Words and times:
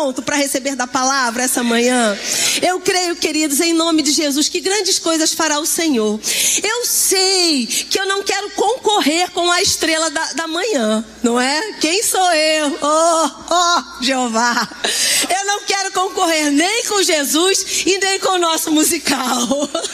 Pronto 0.00 0.22
para 0.22 0.36
receber 0.36 0.74
da 0.74 0.86
palavra 0.86 1.42
essa 1.42 1.62
manhã? 1.62 2.18
Eu 2.62 2.80
creio, 2.80 3.14
queridos, 3.16 3.60
em 3.60 3.74
nome 3.74 4.00
de 4.00 4.12
Jesus, 4.12 4.48
que 4.48 4.58
grandes 4.58 4.98
coisas 4.98 5.34
fará 5.34 5.58
o 5.58 5.66
Senhor. 5.66 6.18
Eu 6.62 6.86
sei 6.86 7.66
que 7.66 8.00
eu 8.00 8.06
não 8.06 8.22
quero 8.22 8.48
concorrer 8.50 9.30
com 9.32 9.50
a 9.52 9.60
estrela 9.60 10.08
da, 10.08 10.32
da 10.32 10.46
manhã, 10.46 11.04
não 11.22 11.38
é? 11.38 11.72
Quem 11.80 12.02
sou 12.02 12.32
eu? 12.32 12.78
Oh, 12.80 13.30
oh, 13.50 14.02
Jeová. 14.02 14.68
Eu 15.28 15.46
não 15.46 15.64
quero 15.64 15.92
concorrer 15.92 16.50
nem 16.50 16.86
com 16.86 17.02
Jesus 17.02 17.84
e 17.84 17.98
nem 17.98 18.18
com 18.20 18.30
o 18.30 18.38
nosso 18.38 18.70
musical. 18.70 19.48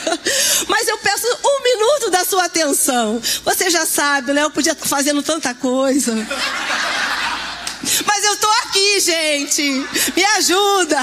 Mas 0.69 0.87
eu 0.87 0.97
peço 0.99 1.27
um 1.43 1.63
minuto 1.63 2.09
da 2.11 2.23
sua 2.23 2.45
atenção. 2.45 3.21
Você 3.43 3.69
já 3.69 3.85
sabe, 3.85 4.31
né? 4.31 4.43
Eu 4.43 4.51
podia 4.51 4.71
estar 4.71 4.87
fazendo 4.87 5.21
tanta 5.21 5.53
coisa. 5.53 6.15
Aqui, 8.77 8.99
gente. 8.99 9.63
Me 10.15 10.23
ajuda. 10.37 10.99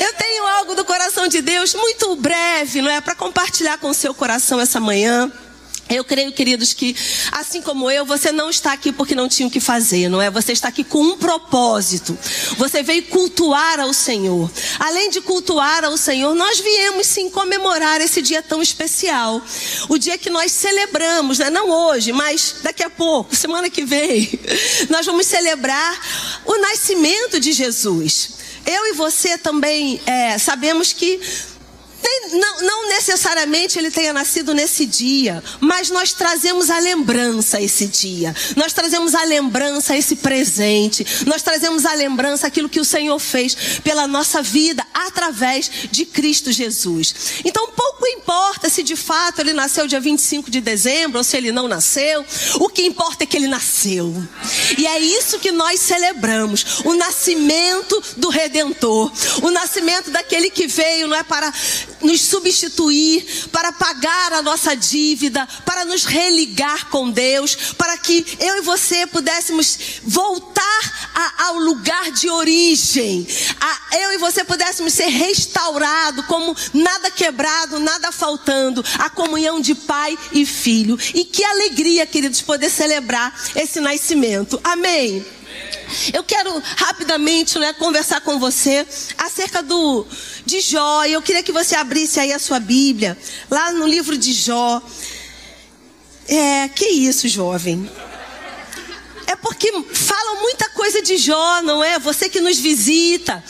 Eu 0.00 0.12
tenho 0.14 0.44
algo 0.48 0.74
do 0.74 0.84
coração 0.84 1.28
de 1.28 1.40
Deus 1.40 1.74
muito 1.74 2.16
breve, 2.16 2.82
não 2.82 2.90
é? 2.90 3.00
Para 3.00 3.14
compartilhar 3.14 3.78
com 3.78 3.88
o 3.88 3.94
seu 3.94 4.12
coração 4.12 4.58
essa 4.58 4.80
manhã. 4.80 5.30
Eu 5.94 6.04
creio, 6.04 6.32
queridos, 6.32 6.72
que 6.72 6.96
assim 7.30 7.60
como 7.60 7.90
eu, 7.90 8.04
você 8.04 8.32
não 8.32 8.48
está 8.48 8.72
aqui 8.72 8.92
porque 8.92 9.14
não 9.14 9.28
tinha 9.28 9.46
o 9.46 9.50
que 9.50 9.60
fazer, 9.60 10.08
não 10.08 10.20
é? 10.20 10.30
Você 10.30 10.52
está 10.52 10.68
aqui 10.68 10.82
com 10.82 11.02
um 11.02 11.18
propósito. 11.18 12.16
Você 12.56 12.82
veio 12.82 13.02
cultuar 13.04 13.78
ao 13.78 13.92
Senhor. 13.92 14.50
Além 14.78 15.10
de 15.10 15.20
cultuar 15.20 15.84
ao 15.84 15.96
Senhor, 15.96 16.34
nós 16.34 16.60
viemos 16.60 17.06
sim 17.06 17.28
comemorar 17.30 18.00
esse 18.00 18.22
dia 18.22 18.42
tão 18.42 18.62
especial. 18.62 19.42
O 19.88 19.98
dia 19.98 20.16
que 20.16 20.30
nós 20.30 20.50
celebramos, 20.52 21.38
né? 21.38 21.50
não 21.50 21.70
hoje, 21.70 22.12
mas 22.12 22.56
daqui 22.62 22.82
a 22.82 22.90
pouco, 22.90 23.34
semana 23.36 23.68
que 23.68 23.84
vem, 23.84 24.30
nós 24.88 25.04
vamos 25.04 25.26
celebrar 25.26 26.00
o 26.44 26.56
nascimento 26.58 27.38
de 27.38 27.52
Jesus. 27.52 28.30
Eu 28.64 28.86
e 28.86 28.92
você 28.92 29.36
também 29.36 30.00
é, 30.06 30.38
sabemos 30.38 30.92
que 30.92 31.20
não, 32.32 32.62
não, 32.62 32.88
necessariamente 32.88 33.78
ele 33.78 33.90
tenha 33.90 34.12
nascido 34.12 34.54
nesse 34.54 34.86
dia, 34.86 35.42
mas 35.60 35.90
nós 35.90 36.12
trazemos 36.12 36.70
a 36.70 36.78
lembrança 36.78 37.60
esse 37.60 37.86
dia. 37.86 38.34
Nós 38.56 38.72
trazemos 38.72 39.14
a 39.14 39.24
lembrança 39.24 39.96
esse 39.96 40.16
presente. 40.16 41.06
Nós 41.26 41.42
trazemos 41.42 41.84
a 41.84 41.94
lembrança 41.94 42.46
aquilo 42.46 42.68
que 42.68 42.80
o 42.80 42.84
Senhor 42.84 43.18
fez 43.18 43.54
pela 43.82 44.06
nossa 44.06 44.42
vida 44.42 44.86
através 44.92 45.70
de 45.90 46.04
Cristo 46.04 46.52
Jesus. 46.52 47.14
Então, 47.44 47.68
pouco 47.68 48.06
importa 48.06 48.68
se 48.68 48.82
de 48.82 48.96
fato 48.96 49.40
ele 49.40 49.52
nasceu 49.52 49.86
dia 49.86 50.00
25 50.00 50.50
de 50.50 50.60
dezembro 50.60 51.18
ou 51.18 51.24
se 51.24 51.36
ele 51.36 51.52
não 51.52 51.68
nasceu. 51.68 52.24
O 52.60 52.68
que 52.68 52.82
importa 52.82 53.24
é 53.24 53.26
que 53.26 53.36
ele 53.36 53.48
nasceu. 53.48 54.12
E 54.78 54.86
é 54.86 54.98
isso 54.98 55.38
que 55.38 55.52
nós 55.52 55.80
celebramos: 55.80 56.80
o 56.84 56.94
nascimento 56.94 58.02
do 58.16 58.28
Redentor, 58.28 59.10
o 59.42 59.50
nascimento 59.50 60.10
daquele 60.10 60.50
que 60.50 60.66
veio, 60.66 61.08
não 61.08 61.16
é 61.16 61.22
para 61.22 61.52
nos 62.02 62.20
substituir, 62.20 63.48
para 63.50 63.72
pagar 63.72 64.32
a 64.32 64.42
nossa 64.42 64.74
dívida, 64.74 65.46
para 65.64 65.84
nos 65.84 66.04
religar 66.04 66.88
com 66.88 67.10
Deus, 67.10 67.56
para 67.76 67.96
que 67.98 68.24
eu 68.40 68.58
e 68.58 68.60
você 68.62 69.06
pudéssemos 69.06 69.78
voltar 70.02 71.10
a, 71.14 71.46
ao 71.46 71.58
lugar 71.58 72.10
de 72.12 72.28
origem, 72.28 73.26
a, 73.60 73.96
eu 73.98 74.12
e 74.12 74.18
você 74.18 74.44
pudéssemos 74.44 74.92
ser 74.92 75.08
restaurados, 75.08 76.24
como 76.26 76.56
nada 76.72 77.10
quebrado, 77.10 77.78
nada 77.78 78.10
faltando, 78.12 78.84
a 78.98 79.10
comunhão 79.10 79.60
de 79.60 79.74
pai 79.74 80.18
e 80.32 80.44
filho. 80.46 80.98
E 81.14 81.24
que 81.24 81.44
alegria, 81.44 82.06
queridos, 82.06 82.40
poder 82.40 82.70
celebrar 82.70 83.34
esse 83.54 83.80
nascimento. 83.80 84.60
Amém. 84.62 85.41
Eu 86.12 86.22
quero 86.24 86.62
rapidamente 86.76 87.58
né, 87.58 87.72
conversar 87.74 88.20
com 88.20 88.38
você 88.38 88.86
acerca 89.18 89.62
do 89.62 90.06
de 90.44 90.60
Jó. 90.60 91.04
Eu 91.04 91.22
queria 91.22 91.42
que 91.42 91.52
você 91.52 91.74
abrisse 91.74 92.18
aí 92.18 92.32
a 92.32 92.38
sua 92.38 92.58
Bíblia, 92.58 93.16
lá 93.50 93.72
no 93.72 93.86
livro 93.86 94.16
de 94.16 94.32
Jó. 94.32 94.82
É, 96.28 96.68
que 96.68 96.86
isso, 96.86 97.28
jovem? 97.28 97.90
É 99.26 99.36
porque 99.36 99.72
falam 99.92 100.42
muita 100.42 100.68
coisa 100.70 101.00
de 101.02 101.16
Jó, 101.16 101.62
não 101.62 101.82
é? 101.82 101.98
Você 101.98 102.28
que 102.28 102.40
nos 102.40 102.58
visita. 102.58 103.42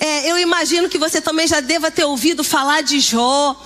É, 0.00 0.30
eu 0.30 0.38
imagino 0.38 0.88
que 0.88 0.98
você 0.98 1.20
também 1.20 1.46
já 1.46 1.60
deva 1.60 1.90
ter 1.90 2.04
ouvido 2.04 2.42
falar 2.42 2.82
de 2.82 3.00
Jó. 3.00 3.60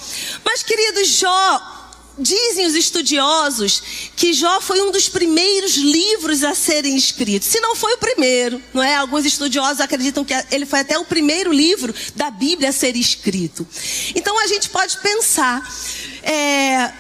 Mas, 0.45 0.63
querido 0.63 1.05
Jó, 1.05 1.82
Dizem 2.19 2.67
os 2.67 2.75
estudiosos 2.75 3.83
que 4.15 4.35
Jó 4.35 4.61
foi 4.61 4.83
um 4.83 4.91
dos 4.91 5.09
primeiros 5.09 5.77
livros 5.77 6.45
a 6.45 6.55
serem 6.55 6.95
escritos. 6.95 7.49
Se 7.49 7.59
não 7.61 7.75
foi 7.75 7.95
o 7.95 7.99
primeiro, 7.99 8.63
não 8.75 8.83
é? 8.83 8.97
Alguns 8.97 9.25
estudiosos 9.25 9.81
acreditam 9.81 10.25
que 10.25 10.35
ele 10.51 10.67
foi 10.67 10.81
até 10.81 10.99
o 10.99 11.05
primeiro 11.05 11.53
livro 11.53 11.95
da 12.15 12.31
Bíblia 12.31 12.69
a 12.69 12.73
ser 12.73 12.97
escrito. 12.97 13.67
Então 14.15 14.39
a 14.39 14.47
gente 14.47 14.69
pode 14.69 14.99
pensar, 14.99 15.67
é, 16.23 16.93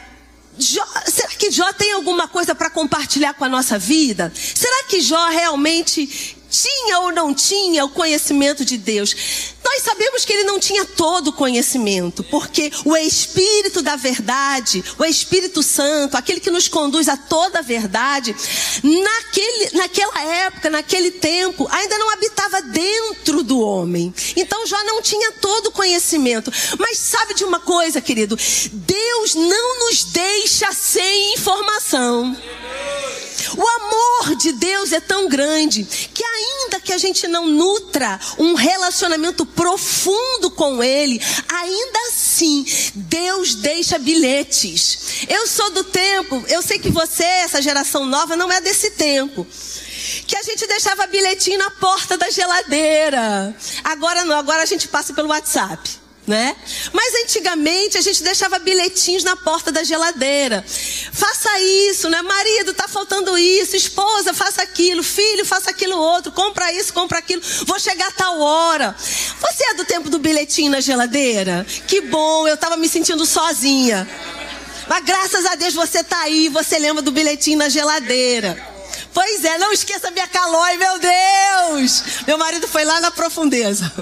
Jó, 0.58 0.84
será 1.06 1.28
que 1.28 1.50
Jó 1.50 1.72
tem 1.72 1.92
alguma 1.92 2.28
coisa 2.28 2.54
para 2.54 2.70
compartilhar 2.70 3.34
com 3.34 3.44
a 3.44 3.48
nossa 3.48 3.78
vida? 3.78 4.32
Será 4.34 4.84
que 4.84 5.00
Jó 5.00 5.28
realmente 5.28 6.36
tinha 6.52 6.98
ou 7.00 7.10
não 7.10 7.32
tinha 7.32 7.82
o 7.84 7.88
conhecimento 7.88 8.62
de 8.62 8.76
Deus? 8.76 9.16
Nós 9.64 9.82
sabemos 9.82 10.24
que 10.24 10.32
ele 10.32 10.44
não 10.44 10.60
tinha 10.60 10.84
todo 10.84 11.28
o 11.28 11.32
conhecimento, 11.32 12.22
porque 12.24 12.70
o 12.84 12.94
Espírito 12.94 13.80
da 13.80 13.96
verdade, 13.96 14.84
o 14.98 15.04
Espírito 15.04 15.62
Santo, 15.62 16.16
aquele 16.16 16.40
que 16.40 16.50
nos 16.50 16.68
conduz 16.68 17.08
a 17.08 17.16
toda 17.16 17.60
a 17.60 17.62
verdade, 17.62 18.36
naquele, 18.82 19.70
naquela 19.72 20.22
época, 20.22 20.68
naquele 20.68 21.10
tempo, 21.10 21.66
ainda 21.70 21.96
não 21.96 22.10
habitava 22.10 22.60
dentro 22.60 23.42
do 23.42 23.60
homem. 23.60 24.12
Então 24.36 24.66
Jó 24.66 24.82
não 24.84 25.00
tinha 25.00 25.32
todo 25.32 25.69
o 25.69 25.72
conhecimento. 25.72 26.52
Mas 26.78 26.98
sabe 26.98 27.32
de 27.34 27.44
uma 27.44 27.60
coisa, 27.60 28.00
querido? 28.00 28.36
Deus 28.72 29.34
não 29.34 29.86
nos 29.86 30.04
deixa 30.04 30.70
sem 30.72 31.34
informação. 31.34 32.36
O 33.56 33.68
amor 33.68 34.36
de 34.36 34.52
Deus 34.52 34.92
é 34.92 35.00
tão 35.00 35.28
grande 35.28 35.84
que, 35.84 36.24
ainda 36.24 36.80
que 36.80 36.92
a 36.92 36.98
gente 36.98 37.26
não 37.28 37.46
nutra 37.46 38.18
um 38.38 38.54
relacionamento 38.54 39.44
profundo 39.44 40.50
com 40.50 40.82
Ele, 40.82 41.20
ainda 41.48 41.98
assim, 42.08 42.64
Deus 42.94 43.54
deixa 43.54 43.98
bilhetes. 43.98 45.26
Eu 45.28 45.46
sou 45.46 45.70
do 45.70 45.84
tempo, 45.84 46.42
eu 46.48 46.62
sei 46.62 46.78
que 46.78 46.90
você, 46.90 47.24
essa 47.24 47.60
geração 47.60 48.06
nova, 48.06 48.36
não 48.36 48.50
é 48.50 48.60
desse 48.60 48.90
tempo 48.92 49.46
que 50.26 50.36
a 50.36 50.42
gente 50.42 50.66
deixava 50.66 51.06
bilhetinho 51.06 51.58
na 51.58 51.70
porta 51.70 52.16
da 52.16 52.30
geladeira. 52.30 53.54
Agora 53.84 54.24
não, 54.24 54.36
agora 54.36 54.62
a 54.62 54.66
gente 54.66 54.88
passa 54.88 55.12
pelo 55.12 55.28
WhatsApp 55.28 56.01
né? 56.26 56.54
Mas 56.92 57.14
antigamente 57.24 57.98
a 57.98 58.00
gente 58.00 58.22
deixava 58.22 58.58
bilhetinhos 58.58 59.24
na 59.24 59.36
porta 59.36 59.72
da 59.72 59.82
geladeira. 59.82 60.64
Faça 61.12 61.60
isso, 61.60 62.08
né? 62.08 62.22
Marido, 62.22 62.72
tá 62.72 62.86
faltando 62.86 63.36
isso. 63.36 63.76
Esposa, 63.76 64.32
faça 64.32 64.62
aquilo. 64.62 65.02
Filho, 65.02 65.44
faça 65.44 65.70
aquilo 65.70 65.96
outro. 65.96 66.30
Compra 66.30 66.72
isso, 66.72 66.92
compra 66.92 67.18
aquilo. 67.18 67.42
Vou 67.66 67.78
chegar 67.78 68.08
a 68.08 68.12
tal 68.12 68.40
hora. 68.40 68.94
Você 69.40 69.64
é 69.64 69.74
do 69.74 69.84
tempo 69.84 70.08
do 70.08 70.19
bilhetinho 70.19 70.70
na 70.70 70.80
geladeira? 70.80 71.66
Que 71.86 72.00
bom, 72.02 72.46
eu 72.46 72.56
tava 72.56 72.76
me 72.76 72.88
sentindo 72.88 73.26
sozinha. 73.26 74.08
Mas 74.88 75.04
graças 75.04 75.44
a 75.46 75.54
Deus 75.54 75.75
você 75.75 76.04
tá 76.04 76.20
aí, 76.20 76.48
você 76.48 76.78
lembra 76.78 77.02
do 77.02 77.10
bilhetinho 77.10 77.58
na 77.58 77.68
geladeira. 77.68 78.70
Pois 79.12 79.44
é, 79.44 79.58
não 79.58 79.72
esqueça 79.72 80.10
minha 80.10 80.26
calói, 80.26 80.76
meu 80.76 80.98
Deus! 80.98 82.02
Meu 82.26 82.38
marido 82.38 82.66
foi 82.66 82.84
lá 82.84 83.00
na 83.00 83.10
profundeza. 83.10 83.92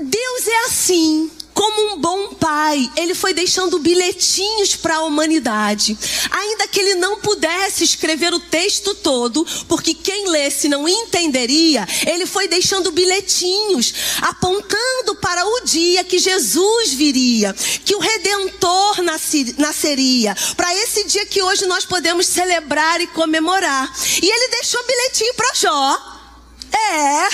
Deus 0.00 0.46
é 0.46 0.64
assim. 0.66 1.30
Como 1.58 1.92
um 1.92 2.00
bom 2.00 2.34
pai, 2.34 2.88
ele 2.96 3.16
foi 3.16 3.34
deixando 3.34 3.80
bilhetinhos 3.80 4.76
para 4.76 4.98
a 4.98 5.02
humanidade. 5.02 5.98
Ainda 6.30 6.68
que 6.68 6.78
ele 6.78 6.94
não 6.94 7.18
pudesse 7.18 7.82
escrever 7.82 8.32
o 8.32 8.38
texto 8.38 8.94
todo, 8.94 9.44
porque 9.66 9.92
quem 9.92 10.28
lesse 10.28 10.68
não 10.68 10.88
entenderia, 10.88 11.84
ele 12.06 12.26
foi 12.26 12.46
deixando 12.46 12.92
bilhetinhos, 12.92 13.92
apontando 14.22 15.16
para 15.16 15.44
o 15.44 15.60
dia 15.64 16.04
que 16.04 16.20
Jesus 16.20 16.92
viria, 16.92 17.52
que 17.84 17.96
o 17.96 17.98
Redentor 17.98 19.02
nasceria, 19.56 20.36
para 20.56 20.72
esse 20.76 21.02
dia 21.08 21.26
que 21.26 21.42
hoje 21.42 21.66
nós 21.66 21.84
podemos 21.84 22.24
celebrar 22.28 23.00
e 23.00 23.08
comemorar. 23.08 23.92
E 24.22 24.30
ele 24.30 24.48
deixou 24.50 24.80
bilhetinho 24.86 25.34
para 25.34 25.54
Jó. 25.56 26.17
É. 26.72 27.28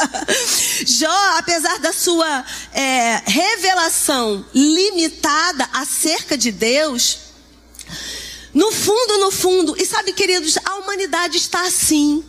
Jó, 0.86 1.38
apesar 1.38 1.78
da 1.78 1.92
sua 1.92 2.44
é, 2.72 3.22
revelação 3.26 4.44
limitada 4.54 5.68
acerca 5.72 6.36
de 6.36 6.52
Deus, 6.52 7.18
No 8.52 8.72
fundo, 8.72 9.18
no 9.18 9.30
fundo, 9.30 9.76
e 9.78 9.86
sabe, 9.86 10.12
queridos, 10.12 10.58
a 10.64 10.74
humanidade 10.76 11.36
está 11.36 11.62
assim. 11.62 12.24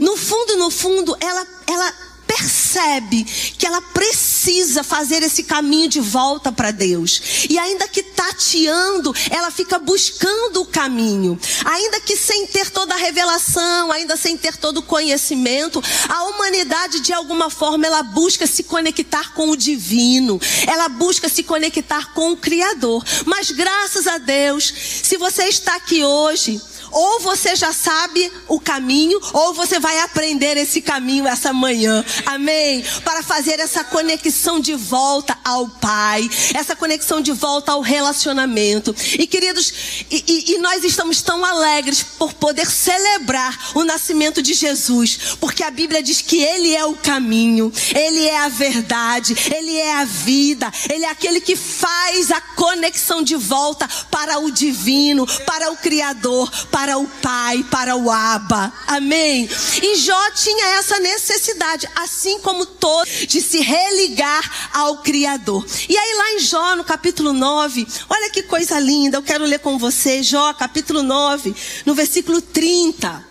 No 0.00 0.16
fundo, 0.16 0.56
no 0.56 0.70
fundo, 0.70 1.16
ela, 1.20 1.46
ela 1.68 1.94
percebe 2.30 3.24
que 3.58 3.66
ela 3.66 3.82
precisa 3.82 4.84
fazer 4.84 5.20
esse 5.20 5.42
caminho 5.42 5.88
de 5.88 5.98
volta 5.98 6.52
para 6.52 6.70
Deus. 6.70 7.20
E 7.48 7.58
ainda 7.58 7.88
que 7.88 8.04
tateando, 8.04 9.12
ela 9.30 9.50
fica 9.50 9.80
buscando 9.80 10.62
o 10.62 10.66
caminho. 10.66 11.38
Ainda 11.64 12.00
que 12.00 12.16
sem 12.16 12.46
ter 12.46 12.70
toda 12.70 12.94
a 12.94 12.98
revelação, 12.98 13.90
ainda 13.90 14.16
sem 14.16 14.36
ter 14.36 14.56
todo 14.56 14.78
o 14.78 14.82
conhecimento, 14.82 15.82
a 16.08 16.22
humanidade 16.24 17.00
de 17.00 17.12
alguma 17.12 17.50
forma 17.50 17.86
ela 17.86 18.04
busca 18.04 18.46
se 18.46 18.62
conectar 18.62 19.34
com 19.34 19.50
o 19.50 19.56
divino. 19.56 20.40
Ela 20.68 20.88
busca 20.88 21.28
se 21.28 21.42
conectar 21.42 22.14
com 22.14 22.30
o 22.30 22.36
criador. 22.36 23.04
Mas 23.26 23.50
graças 23.50 24.06
a 24.06 24.18
Deus, 24.18 24.72
se 25.02 25.16
você 25.16 25.46
está 25.46 25.74
aqui 25.74 26.04
hoje, 26.04 26.60
ou 26.90 27.20
você 27.20 27.54
já 27.56 27.72
sabe 27.72 28.30
o 28.48 28.60
caminho, 28.60 29.20
ou 29.32 29.54
você 29.54 29.78
vai 29.78 29.98
aprender 30.00 30.56
esse 30.56 30.80
caminho 30.80 31.26
essa 31.26 31.52
manhã. 31.52 32.04
Amém? 32.26 32.84
Para 33.04 33.22
fazer 33.22 33.60
essa 33.60 33.84
conexão 33.84 34.60
de 34.60 34.74
volta 34.74 35.38
ao 35.44 35.68
Pai, 35.68 36.28
essa 36.54 36.74
conexão 36.74 37.20
de 37.20 37.32
volta 37.32 37.72
ao 37.72 37.80
relacionamento. 37.80 38.94
E 39.18 39.26
queridos, 39.26 39.72
e, 40.10 40.24
e, 40.26 40.54
e 40.54 40.58
nós 40.58 40.84
estamos 40.84 41.22
tão 41.22 41.44
alegres 41.44 42.02
por 42.02 42.32
poder 42.34 42.66
celebrar 42.70 43.70
o 43.74 43.84
nascimento 43.84 44.42
de 44.42 44.54
Jesus, 44.54 45.36
porque 45.40 45.62
a 45.62 45.70
Bíblia 45.70 46.02
diz 46.02 46.20
que 46.20 46.42
Ele 46.42 46.74
é 46.74 46.84
o 46.84 46.94
caminho, 46.94 47.72
Ele 47.94 48.26
é 48.26 48.38
a 48.38 48.48
verdade, 48.48 49.34
Ele 49.54 49.76
é 49.76 49.94
a 49.94 50.04
vida, 50.04 50.70
Ele 50.88 51.04
é 51.04 51.10
aquele 51.10 51.40
que 51.40 51.56
faz 51.56 52.30
a 52.30 52.40
conexão 52.40 53.22
de 53.22 53.36
volta 53.36 53.88
para 54.10 54.38
o 54.38 54.50
divino, 54.50 55.26
para 55.44 55.70
o 55.70 55.76
Criador, 55.76 56.50
para 56.70 56.79
para 56.80 56.96
o 56.96 57.06
Pai, 57.06 57.62
para 57.70 57.94
o 57.94 58.10
Abba. 58.10 58.72
Amém? 58.86 59.46
E 59.82 59.96
Jó 59.96 60.30
tinha 60.30 60.78
essa 60.78 60.98
necessidade, 60.98 61.86
assim 61.94 62.40
como 62.40 62.64
todos, 62.64 63.26
de 63.26 63.42
se 63.42 63.60
religar 63.60 64.70
ao 64.72 65.02
Criador. 65.02 65.62
E 65.86 65.94
aí, 65.94 66.14
lá 66.14 66.32
em 66.32 66.38
Jó, 66.38 66.76
no 66.76 66.82
capítulo 66.82 67.34
9, 67.34 67.86
olha 68.08 68.30
que 68.30 68.44
coisa 68.44 68.80
linda, 68.80 69.18
eu 69.18 69.22
quero 69.22 69.44
ler 69.44 69.58
com 69.58 69.76
você, 69.76 70.22
Jó, 70.22 70.54
capítulo 70.54 71.02
9, 71.02 71.54
no 71.84 71.94
versículo 71.94 72.40
30. 72.40 73.26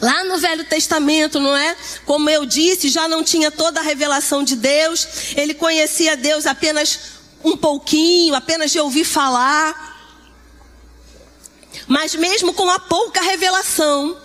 Lá 0.00 0.24
no 0.24 0.36
Velho 0.38 0.64
Testamento, 0.64 1.38
não 1.38 1.56
é? 1.56 1.76
Como 2.04 2.28
eu 2.28 2.44
disse, 2.44 2.88
já 2.88 3.06
não 3.06 3.22
tinha 3.22 3.52
toda 3.52 3.78
a 3.78 3.84
revelação 3.84 4.42
de 4.42 4.56
Deus, 4.56 5.06
ele 5.36 5.54
conhecia 5.54 6.16
Deus 6.16 6.44
apenas 6.44 6.98
um 7.44 7.56
pouquinho, 7.56 8.34
apenas 8.34 8.72
de 8.72 8.80
ouvir 8.80 9.04
falar. 9.04 9.91
Mas 11.86 12.14
mesmo 12.14 12.54
com 12.54 12.70
a 12.70 12.78
pouca 12.78 13.20
revelação, 13.20 14.16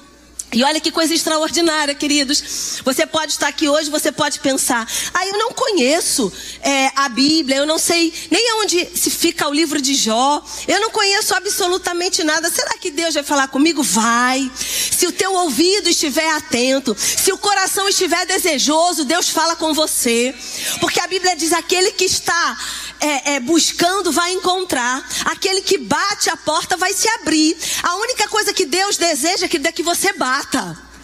e 0.53 0.63
olha 0.63 0.79
que 0.79 0.91
coisa 0.91 1.13
extraordinária, 1.13 1.94
queridos. 1.94 2.79
Você 2.85 3.05
pode 3.05 3.33
estar 3.33 3.49
aqui 3.49 3.67
hoje, 3.67 3.89
você 3.89 4.13
pode 4.13 4.39
pensar: 4.39 4.88
ah, 5.13 5.27
eu 5.27 5.38
não 5.38 5.51
conheço 5.51 6.31
é, 6.61 6.89
a 6.95 7.09
Bíblia, 7.09 7.57
eu 7.57 7.65
não 7.65 7.77
sei 7.77 8.13
nem 8.31 8.53
onde 8.61 8.88
se 8.95 9.09
fica 9.09 9.47
o 9.47 9.53
livro 9.53 9.81
de 9.81 9.94
Jó, 9.94 10.41
eu 10.65 10.79
não 10.79 10.89
conheço 10.89 11.35
absolutamente 11.35 12.23
nada. 12.23 12.49
Será 12.49 12.77
que 12.77 12.89
Deus 12.89 13.13
vai 13.13 13.23
falar 13.23 13.49
comigo? 13.49 13.83
Vai. 13.83 14.49
Se 14.55 15.05
o 15.05 15.11
teu 15.11 15.33
ouvido 15.33 15.89
estiver 15.89 16.29
atento, 16.29 16.95
se 16.97 17.31
o 17.33 17.38
coração 17.38 17.88
estiver 17.89 18.25
desejoso, 18.25 19.03
Deus 19.03 19.29
fala 19.29 19.55
com 19.55 19.73
você. 19.73 20.33
Porque 20.79 21.01
a 21.01 21.07
Bíblia 21.07 21.35
diz: 21.35 21.51
aquele 21.51 21.91
que 21.91 22.05
está 22.05 22.57
é, 22.99 23.33
é, 23.33 23.39
buscando 23.39 24.11
vai 24.11 24.31
encontrar. 24.31 25.07
Aquele 25.25 25.61
que 25.61 25.77
bate 25.77 26.29
a 26.29 26.38
porta 26.38 26.77
vai 26.77 26.94
se 26.94 27.07
abrir. 27.09 27.57
A 27.83 27.95
única 27.95 28.27
coisa 28.27 28.53
que 28.53 28.65
Deus 28.65 28.97
deseja 28.97 29.45
é 29.45 29.49
que, 29.49 29.57
é 29.57 29.83
você 29.83 30.13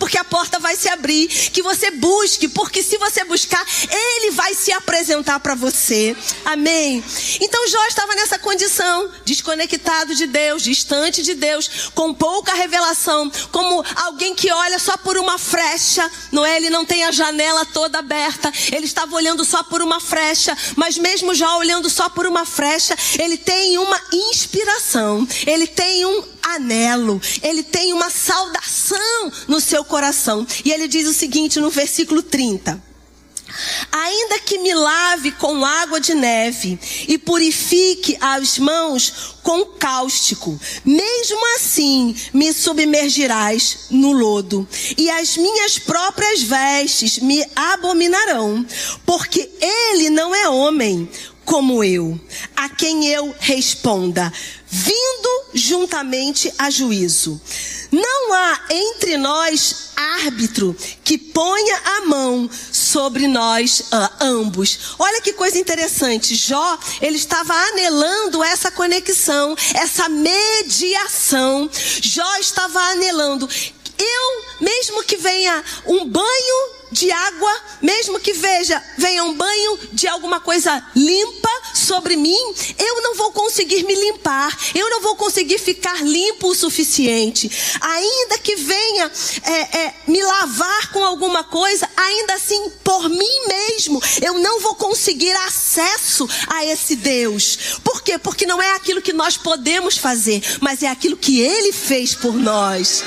porque 0.03 0.17
a 0.17 0.23
porta 0.25 0.59
vai 0.59 0.75
se 0.75 0.89
abrir, 0.89 1.29
que 1.29 1.61
você 1.61 1.89
busque, 1.91 2.49
porque 2.49 2.83
se 2.83 2.97
você 2.97 3.23
buscar, 3.23 3.65
ele 3.89 4.31
vai 4.31 4.53
se 4.53 4.69
apresentar 4.73 5.39
para 5.39 5.55
você. 5.55 6.13
Amém. 6.43 7.01
Então 7.39 7.69
Jó 7.69 7.85
estava 7.85 8.13
nessa 8.13 8.37
condição, 8.37 9.09
desconectado 9.23 10.13
de 10.13 10.27
Deus, 10.27 10.61
distante 10.61 11.21
de 11.21 11.33
Deus, 11.33 11.89
com 11.95 12.13
pouca 12.13 12.53
revelação, 12.53 13.31
como 13.49 13.81
alguém 13.95 14.35
que 14.35 14.51
olha 14.51 14.77
só 14.77 14.97
por 14.97 15.17
uma 15.17 15.37
frecha, 15.37 16.11
não 16.33 16.45
é? 16.45 16.57
Ele 16.57 16.69
não 16.69 16.83
tem 16.83 17.05
a 17.05 17.11
janela 17.11 17.65
toda 17.65 17.99
aberta, 17.99 18.51
ele 18.73 18.85
estava 18.85 19.15
olhando 19.15 19.45
só 19.45 19.63
por 19.63 19.81
uma 19.81 20.01
frecha, 20.01 20.57
mas 20.75 20.97
mesmo 20.97 21.33
Jó 21.33 21.57
olhando 21.57 21.89
só 21.89 22.09
por 22.09 22.25
uma 22.25 22.45
frecha, 22.45 22.93
ele 23.17 23.37
tem 23.37 23.77
uma 23.77 24.01
inspiração, 24.11 25.25
ele 25.47 25.65
tem 25.65 26.05
um 26.05 26.32
anelo, 26.43 27.21
ele 27.41 27.63
tem 27.63 27.93
uma 27.93 28.09
saudação 28.09 29.31
no 29.47 29.59
seu 29.59 29.83
coração. 29.83 30.45
E 30.63 30.71
ele 30.71 30.87
diz 30.87 31.07
o 31.07 31.13
seguinte 31.13 31.59
no 31.59 31.69
versículo 31.69 32.21
30. 32.21 32.93
Ainda 33.91 34.39
que 34.39 34.57
me 34.57 34.73
lave 34.73 35.31
com 35.33 35.63
água 35.63 35.99
de 35.99 36.15
neve 36.15 36.79
e 37.07 37.17
purifique 37.19 38.17
as 38.19 38.57
mãos 38.57 39.35
com 39.43 39.65
cáustico, 39.65 40.59
mesmo 40.83 41.55
assim 41.55 42.15
me 42.33 42.51
submergirás 42.51 43.87
no 43.91 44.11
lodo, 44.11 44.67
e 44.97 45.09
as 45.09 45.37
minhas 45.37 45.77
próprias 45.77 46.41
vestes 46.41 47.19
me 47.19 47.45
abominarão, 47.55 48.65
porque 49.05 49.49
ele 49.61 50.09
não 50.09 50.33
é 50.33 50.49
homem 50.49 51.07
como 51.45 51.83
eu, 51.83 52.19
a 52.55 52.69
quem 52.69 53.07
eu 53.07 53.35
responda, 53.37 54.31
vindo 54.73 55.29
juntamente 55.53 56.51
a 56.57 56.67
juízo. 56.67 57.39
Não 57.91 58.33
há 58.33 58.59
entre 58.71 59.17
nós 59.17 59.91
árbitro 59.95 60.75
que 61.03 61.15
ponha 61.15 61.81
a 61.97 62.01
mão 62.05 62.49
sobre 62.71 63.27
nós 63.27 63.81
uh, 63.81 64.09
ambos. 64.19 64.95
Olha 64.97 65.21
que 65.21 65.33
coisa 65.33 65.59
interessante. 65.59 66.33
Jó, 66.33 66.79
ele 66.99 67.17
estava 67.17 67.53
anelando 67.53 68.43
essa 68.43 68.71
conexão, 68.71 69.55
essa 69.75 70.09
mediação. 70.09 71.69
Jó 72.01 72.37
estava 72.37 72.79
anelando. 72.79 73.47
Eu, 73.95 74.43
mesmo 74.59 75.03
que 75.03 75.17
venha 75.17 75.63
um 75.85 76.03
banho 76.09 76.69
de 76.91 77.11
água, 77.11 77.61
mesmo 77.79 78.19
que 78.19 78.33
veja, 78.33 78.81
venha 78.97 79.23
um 79.23 79.35
banho 79.35 79.79
de 79.91 80.07
alguma 80.07 80.39
coisa 80.39 80.83
limpa 80.95 81.42
sobre 81.83 82.15
mim, 82.15 82.37
eu 82.79 83.01
não 83.01 83.15
vou 83.15 83.31
conseguir 83.31 83.83
me 83.83 83.93
limpar, 83.93 84.57
eu 84.73 84.89
não 84.89 85.01
vou 85.01 85.15
conseguir 85.15 85.59
ficar 85.59 86.03
limpo 86.03 86.49
o 86.49 86.55
suficiente. 86.55 87.51
Ainda 87.81 88.37
que 88.37 88.55
venha 88.55 89.11
é, 89.43 89.77
é, 89.77 89.93
me 90.07 90.23
lavar 90.23 90.91
com 90.91 91.03
alguma 91.03 91.43
coisa, 91.43 91.89
ainda 91.95 92.33
assim, 92.35 92.71
por 92.83 93.09
mim 93.09 93.47
mesmo, 93.47 94.01
eu 94.21 94.39
não 94.39 94.59
vou 94.59 94.75
conseguir 94.75 95.33
acesso 95.45 96.27
a 96.47 96.65
esse 96.65 96.95
Deus. 96.95 97.79
Por 97.83 98.01
quê? 98.01 98.17
Porque 98.17 98.45
não 98.45 98.61
é 98.61 98.75
aquilo 98.75 99.01
que 99.01 99.13
nós 99.13 99.37
podemos 99.37 99.97
fazer, 99.97 100.41
mas 100.61 100.81
é 100.83 100.87
aquilo 100.87 101.17
que 101.17 101.41
Ele 101.41 101.71
fez 101.71 102.15
por 102.15 102.33
nós. 102.33 103.03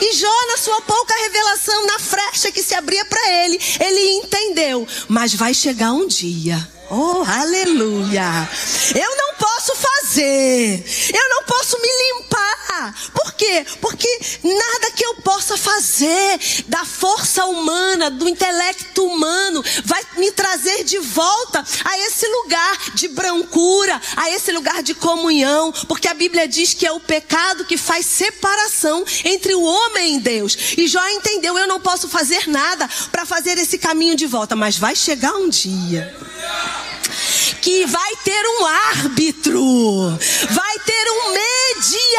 E 0.00 0.12
Jó, 0.14 0.46
na 0.48 0.56
sua 0.56 0.80
pouca 0.82 1.14
revelação, 1.14 1.86
na 1.86 1.98
frecha 1.98 2.50
que 2.50 2.62
se 2.62 2.74
abria 2.74 3.04
para 3.04 3.44
ele, 3.44 3.60
ele 3.78 4.10
entendeu. 4.12 4.86
Mas 5.08 5.34
vai 5.34 5.52
chegar 5.54 5.92
um 5.92 6.06
dia. 6.06 6.68
Oh, 6.92 7.22
aleluia. 7.24 8.48
Eu 8.96 9.16
não 9.16 9.34
posso 9.38 9.76
fazer. 9.76 10.84
Eu 11.14 11.28
não 11.28 11.44
posso 11.44 11.78
me 11.80 11.88
limpar. 11.88 12.29
Por 13.12 13.32
quê? 13.32 13.66
Porque 13.80 14.08
nada 14.42 14.90
que 14.92 15.04
eu 15.04 15.16
possa 15.16 15.56
fazer 15.56 16.40
da 16.66 16.84
força 16.84 17.44
humana, 17.46 18.10
do 18.10 18.28
intelecto 18.28 19.04
humano, 19.04 19.62
vai 19.84 20.02
me 20.16 20.30
trazer 20.32 20.84
de 20.84 20.98
volta 20.98 21.64
a 21.84 21.98
esse 21.98 22.26
lugar 22.26 22.94
de 22.94 23.08
brancura, 23.08 24.00
a 24.16 24.30
esse 24.30 24.52
lugar 24.52 24.82
de 24.82 24.94
comunhão. 24.94 25.72
Porque 25.88 26.08
a 26.08 26.14
Bíblia 26.14 26.48
diz 26.48 26.72
que 26.72 26.86
é 26.86 26.92
o 26.92 27.00
pecado 27.00 27.64
que 27.64 27.76
faz 27.76 28.06
separação 28.06 29.04
entre 29.24 29.54
o 29.54 29.62
homem 29.62 30.16
e 30.16 30.20
Deus. 30.20 30.56
E 30.76 30.86
Jó 30.86 31.06
entendeu: 31.08 31.58
eu 31.58 31.66
não 31.66 31.80
posso 31.80 32.08
fazer 32.08 32.48
nada 32.48 32.88
para 33.12 33.26
fazer 33.26 33.58
esse 33.58 33.78
caminho 33.78 34.16
de 34.16 34.26
volta, 34.26 34.56
mas 34.56 34.78
vai 34.78 34.96
chegar 34.96 35.34
um 35.34 35.48
dia 35.48 36.14
que 37.60 37.84
vai 37.86 38.16
ter 38.24 38.42
um 38.46 38.66
árbitro, 38.66 40.18
vai 40.50 40.78
ter 40.78 41.10
um 41.10 41.32
mediador. 41.32 42.09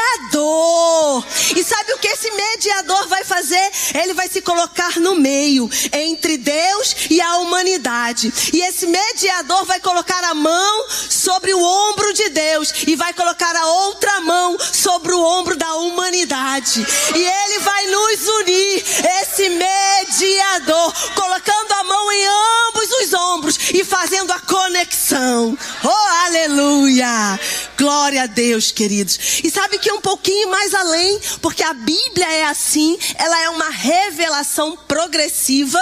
E 1.55 1.63
sabe 1.63 1.93
o 1.93 1.97
que 1.99 2.07
esse 2.07 2.31
mediador 2.31 3.07
vai 3.07 3.23
fazer? 3.23 3.71
Ele 3.93 4.13
vai 4.13 4.27
se 4.27 4.41
colocar 4.41 4.99
no 4.99 5.15
meio 5.15 5.69
entre 5.91 6.37
Deus 6.37 6.95
e 7.09 7.21
a 7.21 7.37
humanidade. 7.37 8.33
E 8.53 8.61
esse 8.61 8.87
mediador 8.87 9.65
vai 9.65 9.79
colocar 9.79 10.23
a 10.23 10.33
mão 10.33 10.85
sobre 10.89 11.53
o 11.53 11.61
ombro 11.61 12.13
de 12.13 12.29
Deus 12.29 12.73
e 12.87 12.95
vai 12.95 13.13
colocar 13.13 13.55
a 13.55 13.65
outra 13.65 14.21
mão 14.21 14.57
sobre 14.59 15.13
o 15.13 15.21
ombro 15.21 15.55
da 15.55 15.75
humanidade. 15.75 16.85
E 17.15 17.19
ele 17.19 17.59
vai 17.59 17.87
nos 17.87 18.27
unir, 18.27 18.83
esse 19.21 19.49
mediador, 19.49 20.93
colocando 21.13 21.71
a 21.73 21.83
mão 21.83 22.11
em 22.11 22.25
ambos 22.25 22.91
os 23.03 23.13
ombros 23.13 23.59
e 23.73 23.83
fazendo 23.83 24.31
a 24.31 24.39
conexão. 24.39 25.57
Oh, 25.83 26.25
aleluia! 26.25 27.39
Glória 27.77 28.23
a 28.23 28.27
Deus, 28.27 28.71
queridos. 28.71 29.41
E 29.43 29.49
sabe 29.49 29.79
que 29.79 29.90
é 29.91 29.93
um 29.93 30.01
pouquinho 30.01 30.49
mais 30.49 30.73
além, 30.73 31.19
porque 31.41 31.63
a 31.63 31.73
Bíblia 31.73 32.29
é 32.29 32.43
assim, 32.45 32.97
ela 33.15 33.39
é 33.41 33.49
uma 33.49 33.69
revelação 33.69 34.75
progressiva 34.87 35.79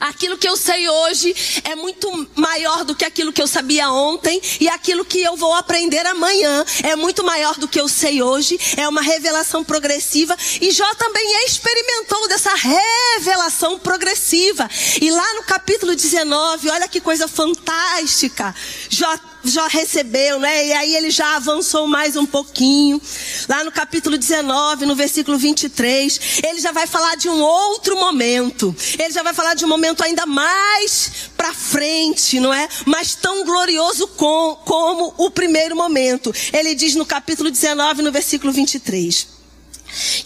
Aquilo 0.00 0.36
que 0.36 0.48
eu 0.48 0.56
sei 0.56 0.88
hoje 0.88 1.34
é 1.64 1.74
muito 1.74 2.28
maior 2.34 2.84
do 2.84 2.94
que 2.94 3.04
aquilo 3.04 3.32
que 3.32 3.42
eu 3.42 3.46
sabia 3.46 3.90
ontem, 3.90 4.40
e 4.60 4.68
aquilo 4.68 5.04
que 5.04 5.22
eu 5.22 5.36
vou 5.36 5.52
aprender 5.54 6.04
amanhã 6.06 6.64
é 6.82 6.96
muito 6.96 7.22
maior 7.22 7.56
do 7.56 7.68
que 7.68 7.80
eu 7.80 7.88
sei 7.88 8.22
hoje. 8.22 8.58
É 8.76 8.88
uma 8.88 9.02
revelação 9.02 9.64
progressiva, 9.64 10.36
e 10.60 10.70
Jó 10.70 10.92
também 10.94 11.44
experimentou 11.46 12.28
dessa 12.28 12.54
revelação 12.54 13.78
progressiva. 13.78 14.68
E 15.00 15.10
lá 15.10 15.34
no 15.34 15.42
capítulo 15.44 15.94
19, 15.94 16.70
olha 16.70 16.88
que 16.88 17.00
coisa 17.00 17.28
fantástica. 17.28 18.54
Jó 18.88 19.16
já 19.44 19.66
recebeu, 19.68 20.38
né? 20.38 20.66
E 20.66 20.72
aí 20.72 20.96
ele 20.96 21.10
já 21.10 21.36
avançou 21.36 21.86
mais 21.86 22.16
um 22.16 22.26
pouquinho. 22.26 23.00
Lá 23.48 23.62
no 23.64 23.70
capítulo 23.70 24.16
19, 24.16 24.86
no 24.86 24.94
versículo 24.94 25.38
23, 25.38 26.42
ele 26.44 26.60
já 26.60 26.72
vai 26.72 26.86
falar 26.86 27.16
de 27.16 27.28
um 27.28 27.40
outro 27.40 27.96
momento. 27.96 28.74
Ele 28.98 29.12
já 29.12 29.22
vai 29.22 29.34
falar 29.34 29.54
de 29.54 29.64
um 29.64 29.68
momento 29.68 30.02
ainda 30.02 30.26
mais 30.26 31.30
para 31.36 31.52
frente, 31.52 32.40
não 32.40 32.52
é? 32.52 32.68
Mas 32.86 33.14
tão 33.14 33.44
glorioso 33.44 34.06
com, 34.08 34.56
como 34.64 35.14
o 35.18 35.30
primeiro 35.30 35.76
momento. 35.76 36.34
Ele 36.52 36.74
diz 36.74 36.94
no 36.94 37.04
capítulo 37.04 37.50
19, 37.50 38.02
no 38.02 38.12
versículo 38.12 38.52
23. 38.52 39.33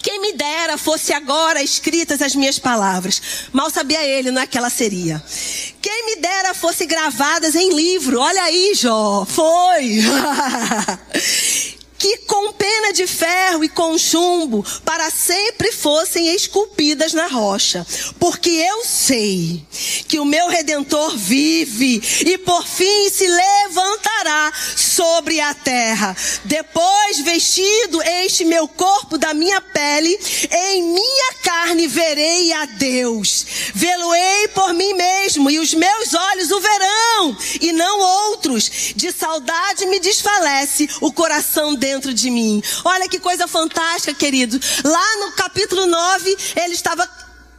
Quem 0.03 0.21
me 0.21 0.33
dera 0.33 0.77
fosse 0.79 1.13
agora 1.13 1.63
escritas 1.63 2.23
as 2.23 2.35
minhas 2.35 2.59
palavras. 2.59 3.21
Mal 3.53 3.71
sabia 3.71 4.05
ele, 4.05 4.31
não 4.31 4.43
é 4.43 4.47
que 4.47 4.59
ela 4.59 4.71
seria. 4.71 5.23
Quem 5.81 6.07
me 6.07 6.17
dera 6.17 6.55
fosse 6.55 6.87
gravadas 6.87 7.55
em 7.55 7.75
livro. 7.75 8.21
Olha 8.21 8.43
aí, 8.43 8.73
Jó. 8.75 9.25
Foi. 9.25 10.01
que 11.99 12.19
com 12.19 12.53
pena 12.53 12.93
de 12.93 13.07
ferro 13.07 13.65
e 13.65 13.69
com 13.69 13.99
chumbo 13.99 14.65
para 14.85 15.11
sempre 15.11 15.73
fossem 15.73 16.33
esculpidas 16.35 17.13
na 17.13 17.27
rocha. 17.27 17.85
Porque 18.21 18.51
eu 18.51 18.85
sei 18.85 19.67
que 20.07 20.21
o 20.21 20.25
meu 20.25 20.49
redentor 20.49 21.17
vive 21.17 22.01
e 22.25 22.39
por 22.39 22.65
fim 22.67 23.11
se 23.11 23.27
levantará 23.27 24.53
sobre 24.77 25.41
a 25.41 25.53
terra. 25.53 26.17
Depois, 26.45 27.21
vestido 27.21 28.01
este 28.03 28.45
meu 28.45 28.69
corpo 28.69 29.19
da 29.19 29.35
minha 29.35 29.61
pele, 29.61 30.17
em 30.51 30.83
minha 30.83 31.33
carne 31.43 31.89
verei 31.89 32.53
a 32.53 32.65
Deus. 32.65 33.45
Vê-lo-ei 33.75 34.49
por 34.49 34.73
mim 34.73 34.95
mesmo 34.95 35.51
e 35.51 35.59
os 35.59 35.75
meus 35.75 36.15
olhos 36.15 36.51
o 36.53 36.61
verão 36.61 37.37
e 37.61 37.73
não 37.73 37.99
outros. 38.31 38.71
De 38.95 39.11
saudade 39.11 39.87
me 39.87 39.99
desfalece 39.99 40.89
o 41.01 41.13
coração 41.13 41.75
dele 41.75 41.88
dentro 41.89 42.13
de 42.13 42.31
mim. 42.31 42.63
Olha 42.85 43.09
que 43.09 43.19
coisa 43.19 43.49
fantástica, 43.49 44.13
querido. 44.13 44.61
Lá 44.85 45.17
no 45.21 45.33
capítulo 45.33 45.87
9, 45.87 46.37
ele 46.57 46.75
estava 46.75 47.09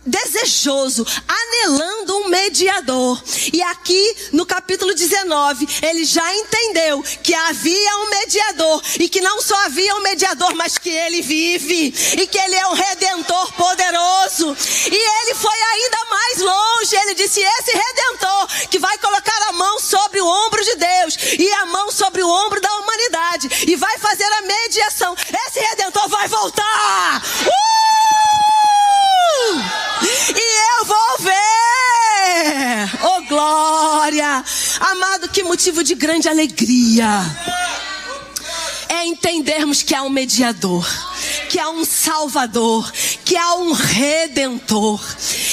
desejoso, 0.09 1.05
anelando 1.27 2.17
um 2.17 2.27
mediador. 2.27 3.21
E 3.53 3.61
aqui 3.61 4.15
no 4.33 4.45
capítulo 4.45 4.93
19, 4.93 5.67
ele 5.83 6.03
já 6.03 6.35
entendeu 6.35 7.03
que 7.23 7.33
havia 7.33 7.97
um 7.97 8.09
mediador 8.09 8.81
e 8.99 9.07
que 9.07 9.21
não 9.21 9.41
só 9.41 9.55
havia 9.65 9.95
um 9.95 10.01
mediador, 10.01 10.55
mas 10.55 10.77
que 10.77 10.89
ele 10.89 11.21
vive 11.21 11.93
e 12.17 12.27
que 12.27 12.37
ele 12.37 12.55
é 12.55 12.67
um 12.67 12.73
redentor 12.73 13.53
poderoso. 13.53 14.55
E 14.91 15.21
ele 15.21 15.35
foi 15.35 15.61
ainda 15.73 16.05
mais 16.09 16.37
longe. 16.39 16.95
Ele 16.95 17.13
disse: 17.13 17.41
"Esse 17.41 17.71
redentor 17.71 18.47
que 18.69 18.79
vai 18.79 18.97
colocar 18.97 19.49
a 19.49 19.53
mão 19.53 19.79
sobre 19.79 20.19
o 20.19 20.27
ombro 20.27 20.63
de 20.63 20.75
Deus 20.75 21.17
e 21.37 21.51
a 21.53 21.65
mão 21.67 21.91
sobre 21.91 22.23
o 22.23 22.29
ombro 22.29 22.59
da 22.59 22.73
humanidade 22.77 23.49
e 23.67 23.75
vai 23.75 23.97
fazer 23.99 24.25
a 24.33 24.41
mediação. 24.41 25.15
Esse 25.47 25.59
redentor 25.59 26.09
vai 26.09 26.27
voltar." 26.27 27.21
Uh! 27.45 27.69
E 30.35 30.79
eu 30.79 30.85
vou 30.85 31.17
ver. 31.19 32.88
Oh 33.01 33.21
glória! 33.27 34.43
Amado, 34.79 35.29
que 35.29 35.43
motivo 35.43 35.83
de 35.83 35.95
grande 35.95 36.27
alegria. 36.27 37.07
É 38.89 39.05
entendermos 39.05 39.81
que 39.81 39.95
há 39.95 40.03
um 40.03 40.09
mediador 40.09 40.85
que 41.47 41.59
há 41.59 41.69
um 41.69 41.85
Salvador, 41.85 42.91
que 43.23 43.35
há 43.35 43.55
um 43.55 43.71
Redentor. 43.71 44.99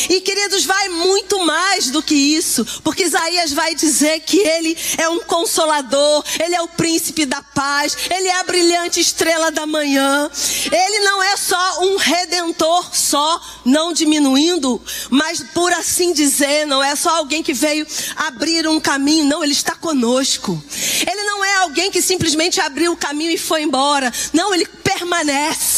E 0.09 0.21
queridos, 0.21 0.64
vai 0.64 0.88
muito 0.88 1.45
mais 1.45 1.90
do 1.90 2.02
que 2.02 2.14
isso, 2.14 2.64
porque 2.83 3.05
Isaías 3.05 3.52
vai 3.52 3.75
dizer 3.75 4.21
que 4.21 4.38
ele 4.38 4.76
é 4.99 5.09
um 5.09 5.21
consolador, 5.21 6.25
ele 6.43 6.55
é 6.55 6.62
o 6.62 6.69
príncipe 6.69 7.25
da 7.26 7.43
paz, 7.43 7.97
ele 8.11 8.28
é 8.28 8.40
a 8.40 8.45
brilhante 8.45 9.00
estrela 9.00 9.50
da 9.50 9.66
manhã. 9.66 10.31
Ele 10.71 11.00
não 11.00 11.23
é 11.23 11.37
só 11.37 11.81
um 11.83 11.97
redentor, 11.97 12.95
só, 12.95 13.40
não 13.64 13.93
diminuindo, 13.93 14.81
mas 15.11 15.43
por 15.55 15.73
assim 15.73 16.12
dizer, 16.12 16.66
não 16.66 16.83
é 16.83 16.95
só 16.97 17.16
alguém 17.16 17.43
que 17.43 17.52
veio 17.52 17.87
abrir 18.16 18.66
um 18.66 18.81
caminho, 18.81 19.26
não, 19.26 19.43
ele 19.43 19.52
está 19.52 19.75
conosco. 19.75 20.62
Ele 21.07 21.23
não 21.23 21.45
é 21.45 21.55
alguém 21.57 21.90
que 21.90 22.02
simplesmente 22.02 22.61
abriu 22.61 22.93
o 22.93 22.97
caminho 22.97 23.31
e 23.31 23.38
foi 23.38 23.62
embora. 23.62 24.12
Não, 24.33 24.55
ele 24.55 24.66
permanece. 24.66 25.75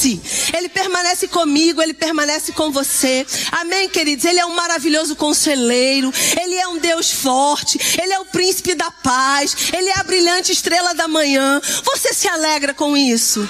Ele 0.57 0.69
permanece 0.69 1.27
comigo, 1.29 1.83
ele 1.83 1.95
permanece 1.95 2.53
com 2.53 2.71
você. 2.71 3.27
Amém, 3.51 3.89
queridos? 3.89 4.25
Ele 4.25 4.39
é 4.39 4.47
um 4.47 4.55
maravilhoso 4.55 5.17
conselheiro. 5.17 6.13
Ele 6.41 6.55
é 6.55 6.69
um 6.69 6.79
Deus 6.79 7.11
forte. 7.11 7.79
Ele 8.01 8.13
é 8.13 8.21
o 8.21 8.27
príncipe 8.27 8.75
da 8.75 8.91
paz. 8.91 9.57
Ele 9.73 9.89
é 9.89 9.99
a 9.99 10.05
brilhante 10.05 10.53
estrela 10.53 10.95
da 10.95 11.09
manhã. 11.09 11.61
Você 11.85 12.15
se 12.15 12.29
alegra 12.29 12.73
com 12.73 12.97
isso? 12.97 13.49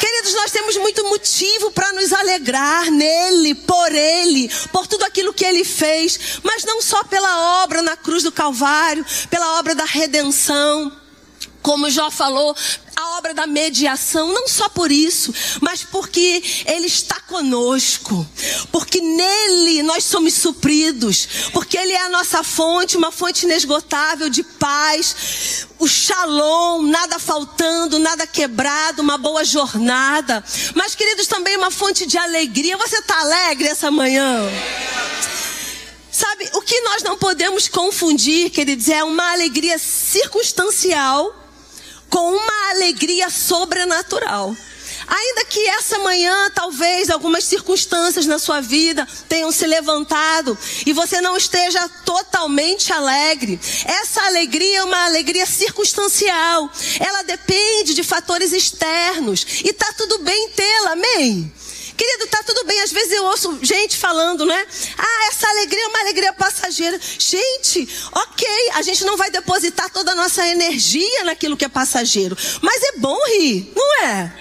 Queridos, 0.00 0.34
nós 0.34 0.50
temos 0.50 0.76
muito 0.76 1.04
motivo 1.04 1.70
para 1.70 1.92
nos 1.92 2.12
alegrar 2.12 2.90
nele, 2.90 3.54
por 3.54 3.94
ele, 3.94 4.50
por 4.72 4.86
tudo 4.86 5.04
aquilo 5.04 5.32
que 5.32 5.44
ele 5.44 5.64
fez, 5.64 6.40
mas 6.42 6.64
não 6.64 6.80
só 6.80 7.04
pela 7.04 7.62
obra 7.62 7.82
na 7.82 7.96
cruz 7.96 8.22
do 8.22 8.32
Calvário, 8.32 9.04
pela 9.28 9.58
obra 9.58 9.74
da 9.74 9.84
redenção 9.84 10.90
como 11.62 11.90
Jó 11.90 12.10
falou, 12.10 12.56
a 13.00 13.16
obra 13.16 13.32
da 13.32 13.46
mediação, 13.46 14.32
não 14.32 14.46
só 14.46 14.68
por 14.68 14.92
isso, 14.92 15.32
mas 15.60 15.82
porque 15.82 16.42
Ele 16.66 16.86
está 16.86 17.18
conosco, 17.20 18.26
porque 18.70 19.00
nele 19.00 19.82
nós 19.82 20.04
somos 20.04 20.34
supridos, 20.34 21.50
porque 21.52 21.78
Ele 21.78 21.92
é 21.92 22.02
a 22.02 22.10
nossa 22.10 22.42
fonte, 22.42 22.98
uma 22.98 23.10
fonte 23.10 23.46
inesgotável 23.46 24.28
de 24.28 24.42
paz, 24.42 25.66
o 25.78 25.88
shalom, 25.88 26.82
nada 26.82 27.18
faltando, 27.18 27.98
nada 27.98 28.26
quebrado, 28.26 29.00
uma 29.00 29.16
boa 29.16 29.44
jornada, 29.44 30.44
mas 30.74 30.94
queridos, 30.94 31.26
também 31.26 31.56
uma 31.56 31.70
fonte 31.70 32.04
de 32.04 32.18
alegria. 32.18 32.76
Você 32.76 32.98
está 32.98 33.18
alegre 33.20 33.68
essa 33.68 33.90
manhã? 33.90 34.42
Sabe, 36.12 36.50
o 36.52 36.60
que 36.60 36.78
nós 36.82 37.02
não 37.02 37.16
podemos 37.16 37.66
confundir, 37.66 38.50
queridos, 38.50 38.88
é 38.88 39.02
uma 39.02 39.32
alegria 39.32 39.78
circunstancial 39.78 41.40
com 42.10 42.32
uma 42.32 42.70
alegria 42.70 43.30
sobrenatural. 43.30 44.54
Ainda 45.06 45.44
que 45.44 45.58
essa 45.70 45.98
manhã, 45.98 46.50
talvez, 46.54 47.10
algumas 47.10 47.44
circunstâncias 47.44 48.26
na 48.26 48.38
sua 48.38 48.60
vida 48.60 49.06
tenham 49.28 49.50
se 49.50 49.66
levantado 49.66 50.56
e 50.86 50.92
você 50.92 51.20
não 51.20 51.36
esteja 51.36 51.88
totalmente 52.04 52.92
alegre. 52.92 53.58
Essa 53.84 54.22
alegria 54.26 54.78
é 54.78 54.84
uma 54.84 55.04
alegria 55.06 55.46
circunstancial. 55.46 56.70
Ela 57.00 57.22
depende 57.22 57.94
de 57.94 58.04
fatores 58.04 58.52
externos. 58.52 59.44
E 59.64 59.72
tá 59.72 59.92
tudo 59.96 60.18
bem 60.18 60.50
tê-la, 60.50 60.92
amém? 60.92 61.52
Querido, 62.00 62.28
tá 62.28 62.42
tudo 62.42 62.64
bem. 62.64 62.80
Às 62.80 62.92
vezes 62.92 63.12
eu 63.12 63.26
ouço 63.26 63.58
gente 63.60 63.94
falando, 63.94 64.46
né? 64.46 64.66
Ah, 64.96 65.28
essa 65.28 65.46
alegria 65.46 65.84
é 65.84 65.86
uma 65.88 66.00
alegria 66.00 66.32
passageira. 66.32 66.98
Gente, 67.18 67.86
ok, 68.12 68.48
a 68.72 68.80
gente 68.80 69.04
não 69.04 69.18
vai 69.18 69.30
depositar 69.30 69.90
toda 69.90 70.12
a 70.12 70.14
nossa 70.14 70.46
energia 70.46 71.24
naquilo 71.24 71.58
que 71.58 71.64
é 71.66 71.68
passageiro. 71.68 72.34
Mas 72.62 72.82
é 72.84 72.92
bom 72.96 73.18
rir, 73.26 73.70
não 73.76 74.02
é? 74.02 74.32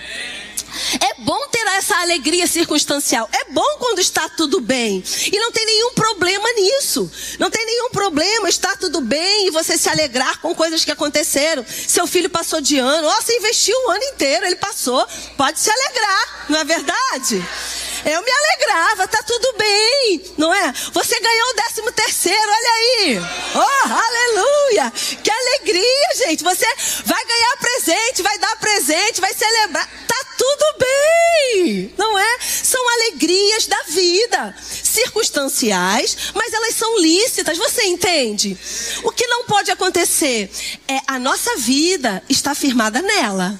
É 0.99 1.21
bom 1.21 1.47
ter 1.47 1.65
essa 1.79 1.95
alegria 1.97 2.47
circunstancial. 2.47 3.29
É 3.31 3.51
bom 3.51 3.77
quando 3.79 3.99
está 3.99 4.27
tudo 4.29 4.59
bem. 4.59 5.03
E 5.31 5.39
não 5.39 5.51
tem 5.51 5.65
nenhum 5.65 5.93
problema 5.93 6.51
nisso. 6.53 7.09
Não 7.39 7.49
tem 7.49 7.65
nenhum 7.65 7.89
problema 7.89 8.49
estar 8.49 8.77
tudo 8.77 9.01
bem 9.01 9.47
e 9.47 9.51
você 9.51 9.77
se 9.77 9.89
alegrar 9.89 10.39
com 10.39 10.53
coisas 10.53 10.83
que 10.83 10.91
aconteceram. 10.91 11.65
Seu 11.87 12.05
filho 12.05 12.29
passou 12.29 12.61
de 12.61 12.77
ano. 12.77 13.07
Ó, 13.07 13.11
oh, 13.11 13.21
você 13.21 13.37
investiu 13.37 13.77
o 13.85 13.91
ano 13.91 14.03
inteiro, 14.03 14.45
ele 14.45 14.55
passou. 14.55 15.05
Pode 15.37 15.59
se 15.59 15.69
alegrar, 15.69 16.45
não 16.49 16.59
é 16.59 16.63
verdade? 16.63 17.43
Eu 18.05 18.21
me 18.21 18.31
alegrava, 18.31 19.07
tá 19.07 19.21
tudo 19.23 19.53
bem, 19.57 20.33
não 20.37 20.53
é? 20.53 20.73
Você 20.93 21.19
ganhou 21.19 21.49
o 21.49 21.53
décimo 21.53 21.91
terceiro, 21.91 22.51
olha 22.51 22.71
aí. 22.71 23.19
Oh, 23.55 23.93
aleluia! 23.93 24.91
Que 25.21 25.29
alegria, 25.29 26.09
gente. 26.15 26.43
Você 26.43 26.65
vai 27.05 27.25
ganhar 27.25 27.57
presente, 27.57 28.21
vai 28.21 28.37
dar 28.39 28.55
presente, 28.57 29.21
vai 29.21 29.33
celebrar. 29.33 29.87
Tá 30.07 30.25
tudo 30.37 30.65
bem, 30.79 31.93
não 31.97 32.17
é? 32.17 32.39
São 32.39 32.89
alegrias 32.89 33.67
da 33.67 33.83
vida 33.87 34.55
circunstanciais, 35.19 36.31
mas 36.33 36.53
elas 36.53 36.75
são 36.75 36.99
lícitas, 36.99 37.57
você 37.57 37.83
entende? 37.83 38.57
O 39.03 39.11
que 39.11 39.27
não 39.27 39.45
pode 39.45 39.71
acontecer 39.71 40.49
é 40.87 40.99
a 41.07 41.19
nossa 41.19 41.57
vida 41.57 42.23
está 42.29 42.55
firmada 42.55 43.01
nela. 43.01 43.59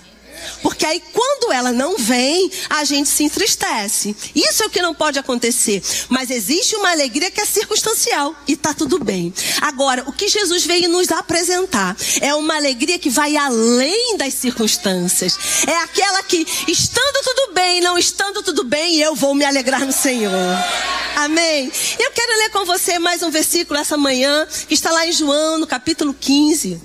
Porque 0.61 0.85
aí 0.85 1.01
quando 1.13 1.51
ela 1.51 1.71
não 1.71 1.97
vem, 1.97 2.51
a 2.69 2.83
gente 2.83 3.09
se 3.09 3.23
entristece. 3.23 4.15
Isso 4.35 4.63
é 4.63 4.65
o 4.65 4.69
que 4.69 4.81
não 4.81 4.93
pode 4.93 5.19
acontecer. 5.19 5.81
Mas 6.09 6.29
existe 6.29 6.75
uma 6.75 6.91
alegria 6.91 7.31
que 7.31 7.41
é 7.41 7.45
circunstancial 7.45 8.35
e 8.47 8.53
está 8.53 8.73
tudo 8.73 9.03
bem. 9.03 9.33
Agora, 9.61 10.03
o 10.07 10.13
que 10.13 10.27
Jesus 10.27 10.65
veio 10.65 10.89
nos 10.89 11.11
apresentar 11.11 11.95
é 12.21 12.33
uma 12.35 12.55
alegria 12.55 12.99
que 12.99 13.09
vai 13.09 13.35
além 13.35 14.17
das 14.17 14.33
circunstâncias. 14.33 15.37
É 15.67 15.75
aquela 15.77 16.21
que, 16.23 16.45
estando 16.67 17.23
tudo 17.23 17.53
bem, 17.53 17.81
não 17.81 17.97
estando 17.97 18.43
tudo 18.43 18.63
bem, 18.63 18.97
eu 18.97 19.15
vou 19.15 19.33
me 19.33 19.45
alegrar 19.45 19.85
no 19.85 19.91
Senhor. 19.91 20.31
Amém. 21.15 21.71
Eu 21.99 22.11
quero 22.11 22.37
ler 22.39 22.49
com 22.49 22.65
você 22.65 22.97
mais 22.99 23.21
um 23.23 23.29
versículo 23.29 23.79
essa 23.79 23.97
manhã, 23.97 24.47
que 24.67 24.73
está 24.73 24.91
lá 24.91 25.05
em 25.05 25.11
João, 25.11 25.57
no 25.57 25.67
capítulo 25.67 26.13
15. 26.13 26.81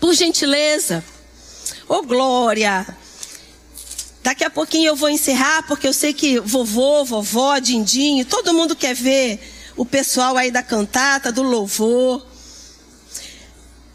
Por 0.00 0.14
gentileza. 0.14 1.04
Ô 1.88 1.94
oh, 1.96 2.02
glória! 2.02 2.86
Daqui 4.22 4.44
a 4.44 4.50
pouquinho 4.50 4.88
eu 4.88 4.96
vou 4.96 5.10
encerrar, 5.10 5.66
porque 5.66 5.86
eu 5.86 5.92
sei 5.92 6.14
que 6.14 6.38
vovô, 6.38 7.04
vovó, 7.04 7.58
dindinho, 7.58 8.24
todo 8.24 8.54
mundo 8.54 8.76
quer 8.76 8.94
ver 8.94 9.40
o 9.76 9.84
pessoal 9.84 10.36
aí 10.36 10.50
da 10.50 10.62
cantata, 10.62 11.32
do 11.32 11.42
louvor. 11.42 12.24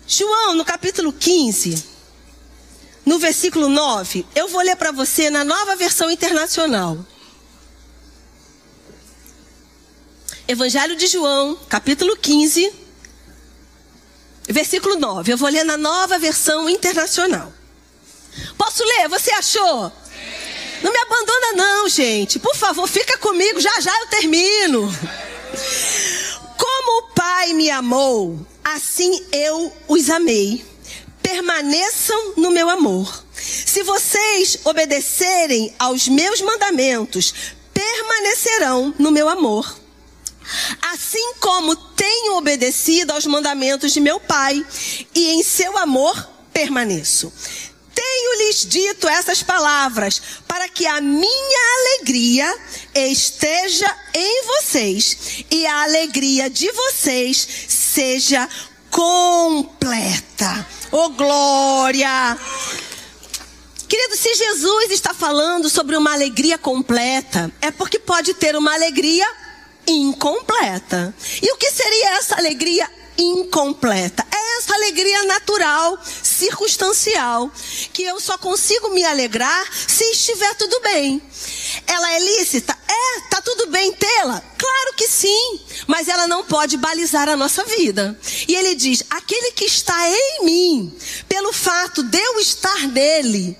João, 0.05 0.53
no 0.53 0.65
capítulo 0.65 1.13
15, 1.13 1.83
no 3.05 3.19
versículo 3.19 3.69
9, 3.69 4.25
eu 4.35 4.49
vou 4.49 4.61
ler 4.61 4.75
para 4.75 4.91
você 4.91 5.29
na 5.29 5.45
nova 5.45 5.75
versão 5.77 6.11
internacional. 6.11 6.97
Evangelho 10.45 10.95
de 10.95 11.07
João, 11.07 11.57
capítulo 11.69 12.15
15, 12.17 12.71
versículo 14.47 14.97
9. 14.97 15.33
Eu 15.33 15.37
vou 15.37 15.49
ler 15.49 15.63
na 15.63 15.77
nova 15.77 16.17
versão 16.19 16.69
internacional. 16.69 17.53
Posso 18.77 18.89
ler? 18.89 19.09
Você 19.09 19.31
achou? 19.31 19.91
Não 20.83 20.91
me 20.91 20.99
abandona 20.99 21.53
não, 21.53 21.89
gente. 21.89 22.37
Por 22.37 22.55
favor, 22.55 22.87
fica 22.87 23.17
comigo, 23.17 23.59
já 23.59 23.81
já 23.81 23.91
eu 24.01 24.05
termino. 24.05 24.87
Como 26.55 26.99
o 26.99 27.13
Pai 27.15 27.53
me 27.53 27.71
amou, 27.71 28.39
assim 28.63 29.25
eu 29.31 29.73
os 29.87 30.11
amei. 30.11 30.63
Permaneçam 31.23 32.33
no 32.37 32.51
meu 32.51 32.69
amor. 32.69 33.25
Se 33.33 33.81
vocês 33.81 34.59
obedecerem 34.63 35.73
aos 35.79 36.07
meus 36.07 36.39
mandamentos, 36.41 37.33
permanecerão 37.73 38.93
no 38.99 39.09
meu 39.09 39.27
amor. 39.27 39.75
Assim 40.93 41.33
como 41.39 41.75
tenho 41.75 42.37
obedecido 42.37 43.11
aos 43.11 43.25
mandamentos 43.25 43.91
de 43.91 43.99
meu 43.99 44.19
Pai, 44.19 44.63
e 45.15 45.31
em 45.31 45.41
seu 45.41 45.75
amor 45.79 46.29
permaneço. 46.53 47.33
Tenho-lhes 48.37 48.65
dito 48.65 49.07
essas 49.07 49.41
palavras 49.41 50.21
para 50.47 50.69
que 50.69 50.85
a 50.85 51.01
minha 51.01 51.75
alegria 51.79 52.57
esteja 52.93 53.93
em 54.13 54.45
vocês 54.45 55.43
e 55.49 55.65
a 55.65 55.83
alegria 55.83 56.47
de 56.47 56.71
vocês 56.71 57.47
seja 57.67 58.47
completa. 58.91 60.67
Oh 60.91 61.09
glória! 61.09 62.37
Querido, 63.89 64.15
se 64.15 64.35
Jesus 64.35 64.91
está 64.91 65.15
falando 65.15 65.67
sobre 65.67 65.95
uma 65.95 66.13
alegria 66.13 66.59
completa, 66.59 67.51
é 67.59 67.71
porque 67.71 67.97
pode 67.97 68.35
ter 68.35 68.55
uma 68.55 68.73
alegria 68.73 69.27
incompleta. 69.87 71.13
E 71.41 71.51
o 71.51 71.57
que 71.57 71.71
seria 71.71 72.17
essa 72.17 72.35
alegria 72.35 72.87
incompleta. 73.17 74.23
É 74.31 74.57
essa 74.57 74.75
alegria 74.75 75.23
natural, 75.23 75.97
circunstancial, 76.37 77.51
que 77.91 78.03
eu 78.03 78.19
só 78.19 78.37
consigo 78.37 78.89
me 78.89 79.03
alegrar 79.03 79.67
se 79.87 80.03
estiver 80.11 80.53
tudo 80.55 80.79
bem. 80.81 81.21
Ela 81.87 82.13
é 82.13 82.19
lícita? 82.19 82.77
É, 82.87 83.21
tá 83.29 83.41
tudo 83.41 83.67
bem 83.67 83.91
tê-la? 83.93 84.41
Claro 84.57 84.93
que 84.95 85.07
sim, 85.07 85.59
mas 85.87 86.07
ela 86.07 86.27
não 86.27 86.43
pode 86.45 86.77
balizar 86.77 87.27
a 87.27 87.35
nossa 87.35 87.63
vida. 87.63 88.17
E 88.47 88.55
ele 88.55 88.75
diz: 88.75 89.03
aquele 89.09 89.51
que 89.51 89.65
está 89.65 89.97
em 90.09 90.45
mim, 90.45 90.97
pelo 91.27 91.51
fato 91.51 92.03
de 92.03 92.17
eu 92.19 92.39
estar 92.39 92.87
nele, 92.87 93.57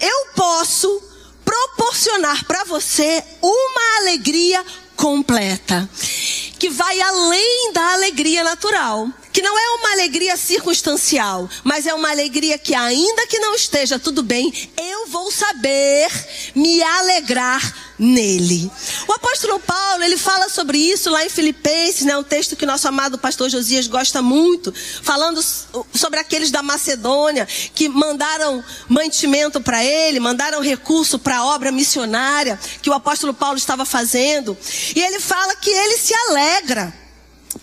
eu 0.00 0.26
posso 0.34 1.02
proporcionar 1.44 2.44
para 2.44 2.64
você 2.64 3.24
uma 3.40 3.98
alegria 4.00 4.64
completa 4.96 5.88
que 6.58 6.68
vai 6.68 7.00
além 7.00 7.72
da 7.72 7.92
alegria 7.92 8.42
natural, 8.42 9.08
que 9.32 9.42
não 9.42 9.56
é 9.56 9.70
uma 9.76 9.92
alegria 9.92 10.36
circunstancial, 10.36 11.48
mas 11.62 11.86
é 11.86 11.94
uma 11.94 12.10
alegria 12.10 12.58
que 12.58 12.74
ainda 12.74 13.26
que 13.26 13.38
não 13.38 13.54
esteja 13.54 13.98
tudo 13.98 14.22
bem, 14.22 14.52
eu 14.76 15.06
vou 15.06 15.30
saber 15.30 16.10
me 16.54 16.82
alegrar 16.82 17.74
nele. 17.98 18.70
O 19.06 19.12
apóstolo 19.12 19.60
Paulo, 19.60 20.02
ele 20.02 20.16
fala 20.16 20.48
sobre 20.48 20.78
isso 20.78 21.10
lá 21.10 21.24
em 21.24 21.28
Filipenses, 21.28 22.04
né, 22.04 22.16
um 22.16 22.22
texto 22.22 22.56
que 22.56 22.66
nosso 22.66 22.88
amado 22.88 23.18
pastor 23.18 23.48
Josias 23.48 23.86
gosta 23.86 24.20
muito, 24.22 24.72
falando 25.02 25.40
sobre 25.94 26.18
aqueles 26.18 26.50
da 26.50 26.62
Macedônia 26.62 27.46
que 27.74 27.88
mandaram 27.88 28.64
mantimento 28.88 29.60
para 29.60 29.84
ele, 29.84 30.18
mandaram 30.20 30.60
recurso 30.60 31.18
para 31.18 31.38
a 31.38 31.44
obra 31.46 31.70
missionária 31.70 32.58
que 32.82 32.90
o 32.90 32.94
apóstolo 32.94 33.34
Paulo 33.34 33.58
estava 33.58 33.84
fazendo, 33.84 34.56
e 34.94 35.00
ele 35.00 35.20
fala 35.20 35.54
que 35.56 35.70
ele 35.70 35.96
se 35.98 36.14
alegra 36.14 36.47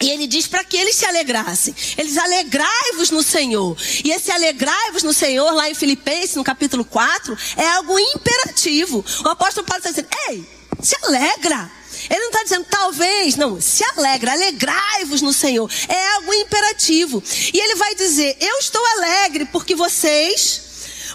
e 0.02 0.10
ele 0.10 0.28
diz 0.28 0.48
para 0.48 0.64
que 0.64 0.76
eles 0.76 0.96
se 0.96 1.06
alegrassem. 1.06 1.74
Eles 1.98 2.18
alegrai-vos 2.18 3.12
no 3.12 3.24
Senhor. 3.24 3.78
E 4.04 4.12
esse 4.12 4.32
alegrai-vos 4.32 5.04
no 5.04 5.14
Senhor, 5.14 5.52
lá 5.54 5.70
em 5.70 5.74
Filipenses, 5.74 6.36
no 6.36 6.44
capítulo 6.44 6.84
4, 6.84 7.38
é 7.58 7.68
algo 7.70 7.98
imperativo. 7.98 9.06
O 9.24 9.30
apóstolo 9.30 9.66
Paulo 9.66 9.80
está 9.80 9.90
dizendo: 9.92 10.10
Ei, 10.30 10.44
se 10.82 10.96
alegra. 11.04 11.72
Ele 12.10 12.20
não 12.20 12.28
está 12.28 12.44
dizendo 12.44 12.66
talvez, 12.70 13.36
não, 13.36 13.60
se 13.60 13.84
alegra, 13.96 14.34
alegrai-vos 14.34 15.22
no 15.22 15.34
Senhor. 15.34 15.72
É 15.88 16.08
algo 16.16 16.34
imperativo. 16.34 17.24
E 17.54 17.60
ele 17.60 17.76
vai 17.76 17.96
dizer: 17.96 18.38
Eu 18.42 18.58
estou 18.58 18.86
alegre 18.98 19.46
porque 19.46 19.76
vocês 19.76 20.65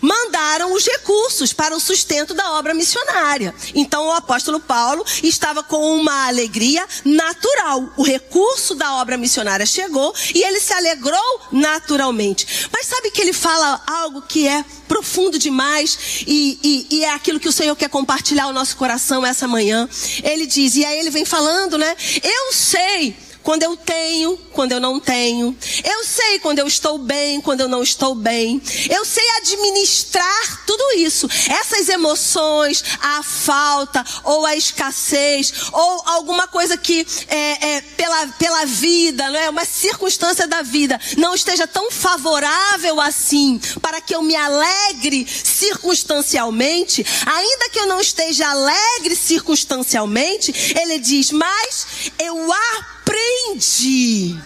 mandaram 0.01 0.73
os 0.75 0.85
recursos 0.87 1.53
para 1.53 1.77
o 1.77 1.81
sustento 1.81 2.35
da 2.35 2.53
obra 2.53 2.75
missionária. 2.75 3.55
Então 3.75 4.07
o 4.07 4.13
apóstolo 4.13 4.61
Paulo 4.61 5.05
estava 5.23 5.63
com 5.63 5.95
uma 5.97 6.27
alegria 6.27 6.87
natural. 7.05 7.93
O 7.97 8.03
recurso 8.03 8.75
da 8.75 8.95
obra 8.97 9.17
missionária 9.17 9.67
chegou 9.67 10.15
e 10.35 10.43
ele 10.43 10.61
se 10.61 10.73
alegrou 10.73 11.41
naturalmente. 11.53 12.69
Mas 12.73 12.87
sabe 12.87 13.11
que 13.11 13.21
ele 13.21 13.33
fala 13.33 13.83
algo 13.87 14.23
que 14.23 14.47
é 14.47 14.65
profundo 14.89 15.39
demais 15.39 16.25
e, 16.27 16.59
e, 16.63 16.97
e, 16.97 17.05
é 17.05 17.11
aquilo 17.11 17.39
que 17.39 17.49
o 17.49 17.53
Senhor 17.53 17.77
quer 17.77 17.89
compartilhar 17.89 18.49
o 18.49 18.53
nosso 18.53 18.77
coração 18.77 19.25
essa 19.25 19.47
manhã. 19.47 19.89
Ele 20.23 20.47
diz, 20.47 20.75
e 20.75 20.85
aí 20.85 20.99
ele 20.99 21.11
vem 21.11 21.25
falando, 21.25 21.79
né? 21.79 21.97
Eu 22.23 22.53
sei 22.53 23.17
quando 23.43 23.63
eu 23.63 23.77
tenho, 23.77 24.37
quando 24.53 24.73
eu 24.73 24.81
não 24.81 25.01
tenho. 25.01 25.57
Eu 25.85 26.05
sei 26.05 26.39
quando 26.39 26.59
eu 26.59 26.67
estou 26.67 26.99
bem, 26.99 27.41
quando 27.41 27.61
eu 27.61 27.69
não 27.69 27.83
estou 27.83 28.15
bem. 28.15 28.61
Eu 28.89 29.05
sei 29.05 29.29
administrar 29.39 30.65
tudo 30.67 30.93
isso. 30.97 31.29
Essas 31.49 31.89
emoções, 31.89 32.85
a 33.01 33.23
falta, 33.23 34.05
ou 34.25 34.45
a 34.45 34.57
escassez, 34.57 35.53
ou 35.73 36.03
alguma 36.07 36.47
coisa 36.47 36.77
que 36.77 37.07
é, 37.29 37.77
é, 37.77 37.81
pela, 37.81 38.27
pela 38.39 38.65
vida, 38.67 39.31
não 39.31 39.39
é? 39.39 39.51
uma 39.51 39.65
circunstância 39.65 40.47
da 40.47 40.63
vida, 40.63 41.01
não 41.17 41.35
esteja 41.35 41.67
tão 41.67 41.91
favorável 41.91 43.01
assim, 43.01 43.61
para 43.81 44.01
que 44.01 44.15
eu 44.15 44.23
me 44.23 44.37
alegre 44.37 45.27
circunstancialmente, 45.27 47.05
ainda 47.27 47.71
que 47.71 47.79
eu 47.79 47.87
não 47.87 48.01
esteja 48.01 48.49
alegre 48.49 49.17
circunstancialmente, 49.17 50.53
ele 50.79 50.99
diz, 50.99 51.31
mas 51.31 52.13
eu 52.19 52.53
aprendi 52.53 53.30
aprendi. 53.31 54.37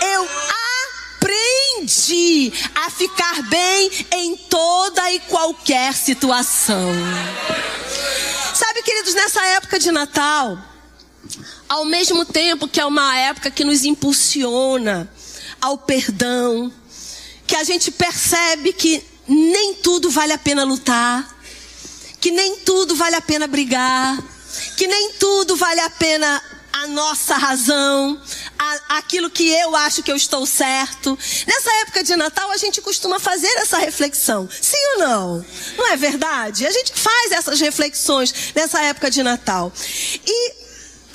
Eu 0.00 0.28
aprendi 1.18 2.52
a 2.74 2.90
ficar 2.90 3.42
bem 3.42 3.90
em 4.12 4.36
toda 4.36 5.12
e 5.12 5.20
qualquer 5.20 5.94
situação. 5.94 6.92
Sabe, 8.54 8.82
queridos, 8.82 9.14
nessa 9.14 9.44
época 9.46 9.78
de 9.78 9.90
Natal, 9.92 10.58
ao 11.68 11.84
mesmo 11.84 12.24
tempo 12.24 12.66
que 12.66 12.80
é 12.80 12.86
uma 12.86 13.16
época 13.16 13.50
que 13.50 13.64
nos 13.64 13.84
impulsiona 13.84 15.10
ao 15.60 15.78
perdão, 15.78 16.72
que 17.46 17.54
a 17.56 17.64
gente 17.64 17.90
percebe 17.90 18.72
que 18.72 19.02
nem 19.26 19.74
tudo 19.74 20.10
vale 20.10 20.32
a 20.32 20.38
pena 20.38 20.64
lutar, 20.64 21.36
que 22.20 22.30
nem 22.30 22.56
tudo 22.56 22.96
vale 22.96 23.16
a 23.16 23.20
pena 23.20 23.46
brigar, 23.46 24.18
que 24.76 24.86
nem 24.86 25.12
tudo 25.12 25.56
vale 25.56 25.80
a 25.80 25.90
pena 25.90 26.42
a 26.82 26.86
nossa 26.86 27.34
razão, 27.36 28.20
a, 28.58 28.98
aquilo 28.98 29.28
que 29.28 29.48
eu 29.50 29.74
acho 29.74 30.02
que 30.02 30.12
eu 30.12 30.16
estou 30.16 30.46
certo. 30.46 31.18
Nessa 31.46 31.70
época 31.82 32.04
de 32.04 32.14
Natal, 32.14 32.50
a 32.50 32.56
gente 32.56 32.80
costuma 32.80 33.18
fazer 33.18 33.48
essa 33.58 33.78
reflexão. 33.78 34.48
Sim 34.60 34.76
ou 34.94 34.98
não? 34.98 35.46
Não 35.76 35.88
é 35.88 35.96
verdade? 35.96 36.66
A 36.66 36.70
gente 36.70 36.92
faz 36.94 37.32
essas 37.32 37.60
reflexões 37.60 38.52
nessa 38.54 38.80
época 38.82 39.10
de 39.10 39.22
Natal. 39.22 39.72
E 40.24 40.67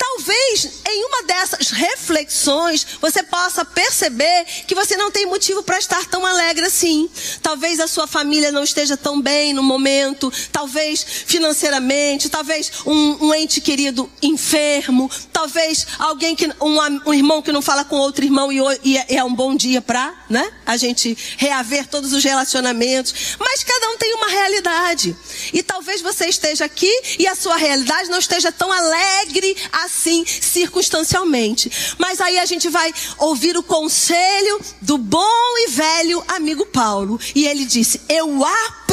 talvez 0.04 0.82
em 0.86 1.04
uma 1.06 1.22
dessas 1.22 1.70
reflexões 1.70 2.86
você 3.00 3.22
possa 3.22 3.64
perceber 3.64 4.44
que 4.66 4.74
você 4.74 4.96
não 4.96 5.10
tem 5.10 5.26
motivo 5.26 5.62
para 5.62 5.78
estar 5.78 6.04
tão 6.06 6.26
alegre 6.26 6.66
assim. 6.66 7.08
Talvez 7.42 7.80
a 7.80 7.86
sua 7.86 8.06
família 8.06 8.52
não 8.52 8.62
esteja 8.62 8.96
tão 8.96 9.20
bem 9.20 9.54
no 9.54 9.62
momento, 9.62 10.32
talvez 10.52 11.04
financeiramente, 11.26 12.28
talvez 12.28 12.70
um, 12.84 13.26
um 13.26 13.34
ente 13.34 13.60
querido 13.60 14.10
enfermo, 14.22 15.10
talvez 15.32 15.86
alguém 15.98 16.36
que 16.36 16.46
um, 16.60 16.78
um, 17.06 17.14
irmão 17.14 17.40
que 17.40 17.52
não 17.52 17.62
fala 17.62 17.84
com 17.84 17.96
outro 17.96 18.24
irmão 18.24 18.52
e, 18.52 18.60
e 18.84 18.98
é, 18.98 19.16
é 19.16 19.24
um 19.24 19.34
bom 19.34 19.56
dia 19.56 19.80
para, 19.80 20.14
né? 20.28 20.52
A 20.66 20.76
gente 20.76 21.16
reaver 21.38 21.86
todos 21.88 22.12
os 22.12 22.22
relacionamentos. 22.22 23.36
Mas 23.38 23.64
cada 23.64 23.88
um 23.90 23.96
tem 23.96 24.14
uma 24.14 24.28
realidade. 24.28 25.16
E 25.52 25.62
talvez 25.62 26.02
você 26.02 26.26
esteja 26.26 26.64
aqui 26.64 26.90
e 27.18 27.26
a 27.26 27.34
sua 27.34 27.56
realidade 27.56 28.10
não 28.10 28.18
esteja 28.18 28.52
tão 28.52 28.70
alegre 28.70 29.56
assim 29.94 30.24
circunstancialmente. 30.26 31.70
Mas 31.98 32.20
aí 32.20 32.38
a 32.38 32.44
gente 32.44 32.68
vai 32.68 32.92
ouvir 33.18 33.56
o 33.56 33.62
conselho 33.62 34.60
do 34.82 34.98
bom 34.98 35.58
e 35.58 35.70
velho 35.70 36.22
amigo 36.28 36.66
Paulo. 36.66 37.18
E 37.34 37.46
ele 37.46 37.64
disse: 37.64 38.00
Eu 38.08 38.44
aprendi, 38.44 38.83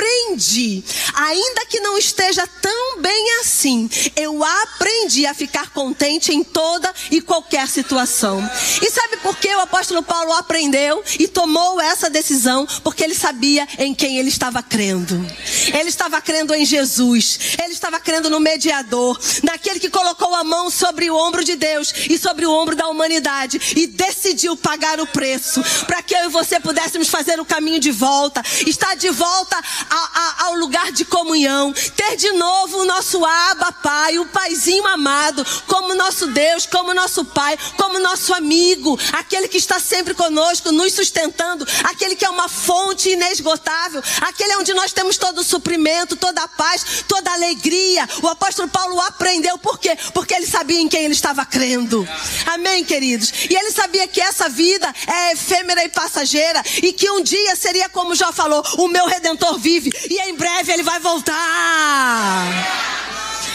ainda 1.13 1.65
que 1.67 1.79
não 1.79 1.97
esteja 1.97 2.45
tão 2.61 2.99
bem 2.99 3.39
assim, 3.39 3.89
eu 4.15 4.43
aprendi 4.43 5.25
a 5.25 5.33
ficar 5.33 5.69
contente 5.71 6.33
em 6.33 6.43
toda 6.43 6.93
e 7.09 7.21
qualquer 7.21 7.67
situação. 7.67 8.41
E 8.81 8.89
sabe 8.89 9.17
por 9.17 9.37
que 9.37 9.53
o 9.53 9.61
apóstolo 9.61 10.03
Paulo 10.03 10.33
aprendeu 10.33 11.03
e 11.19 11.27
tomou 11.27 11.79
essa 11.79 12.09
decisão? 12.09 12.67
Porque 12.83 13.03
ele 13.03 13.15
sabia 13.15 13.67
em 13.77 13.93
quem 13.93 14.17
ele 14.17 14.29
estava 14.29 14.61
crendo. 14.61 15.15
Ele 15.73 15.89
estava 15.89 16.21
crendo 16.21 16.53
em 16.53 16.65
Jesus. 16.65 17.39
Ele 17.61 17.73
estava 17.73 17.99
crendo 17.99 18.29
no 18.29 18.39
mediador, 18.39 19.19
naquele 19.43 19.79
que 19.79 19.89
colocou 19.89 20.33
a 20.35 20.43
mão 20.43 20.69
sobre 20.69 21.09
o 21.09 21.15
ombro 21.15 21.43
de 21.43 21.55
Deus 21.55 21.93
e 22.09 22.17
sobre 22.17 22.45
o 22.45 22.51
ombro 22.51 22.75
da 22.75 22.87
humanidade 22.87 23.59
e 23.75 23.87
decidiu 23.87 24.55
pagar 24.55 24.99
o 24.99 25.07
preço 25.07 25.61
para 25.85 26.01
que 26.01 26.15
eu 26.15 26.25
e 26.25 26.29
você 26.29 26.59
pudéssemos 26.59 27.09
fazer 27.09 27.39
o 27.39 27.45
caminho 27.45 27.79
de 27.79 27.91
volta, 27.91 28.43
estar 28.65 28.95
de 28.95 29.09
volta 29.09 29.61
ao 29.91 30.55
lugar 30.55 30.91
de 30.91 31.03
comunhão, 31.03 31.73
ter 31.95 32.15
de 32.15 32.31
novo 32.31 32.79
o 32.79 32.85
nosso 32.85 33.23
Abba 33.25 33.71
Pai, 33.71 34.17
o 34.17 34.25
Paizinho 34.25 34.87
amado, 34.87 35.45
como 35.67 35.93
nosso 35.93 36.27
Deus, 36.27 36.65
como 36.65 36.93
nosso 36.93 37.25
Pai, 37.25 37.57
como 37.75 37.99
nosso 37.99 38.33
amigo, 38.33 38.97
aquele 39.13 39.47
que 39.47 39.57
está 39.57 39.79
sempre 39.79 40.13
conosco, 40.13 40.71
nos 40.71 40.93
sustentando, 40.93 41.67
aquele 41.83 42.15
que 42.15 42.25
é 42.25 42.29
uma 42.29 42.47
fonte 42.47 43.09
inesgotável, 43.09 44.01
aquele 44.21 44.55
onde 44.55 44.73
nós 44.73 44.93
temos 44.93 45.17
todo 45.17 45.39
o 45.39 45.43
suprimento, 45.43 46.15
toda 46.15 46.41
a 46.41 46.47
paz, 46.47 47.03
toda 47.07 47.29
a 47.29 47.33
alegria. 47.33 48.07
O 48.21 48.27
apóstolo 48.27 48.69
Paulo 48.69 48.99
aprendeu 49.01 49.57
por 49.57 49.77
quê? 49.77 49.97
Porque 50.13 50.33
ele 50.33 50.47
sabia 50.47 50.79
em 50.79 50.87
quem 50.87 51.03
ele 51.03 51.13
estava 51.13 51.45
crendo. 51.45 52.07
Amém, 52.45 52.83
queridos? 52.83 53.31
E 53.49 53.55
ele 53.55 53.71
sabia 53.71 54.07
que 54.07 54.21
essa 54.21 54.47
vida 54.47 54.93
é 55.07 55.33
efêmera 55.33 55.83
e 55.83 55.89
passageira 55.89 56.63
e 56.81 56.93
que 56.93 57.09
um 57.09 57.21
dia 57.21 57.55
seria 57.55 57.89
como 57.89 58.15
já 58.15 58.31
falou, 58.31 58.63
o 58.77 58.87
meu 58.87 59.05
redentor 59.05 59.57
vive 59.59 59.80
e 60.09 60.29
em 60.29 60.35
breve 60.35 60.71
ele 60.71 60.83
vai 60.83 60.99
voltar. 60.99 62.47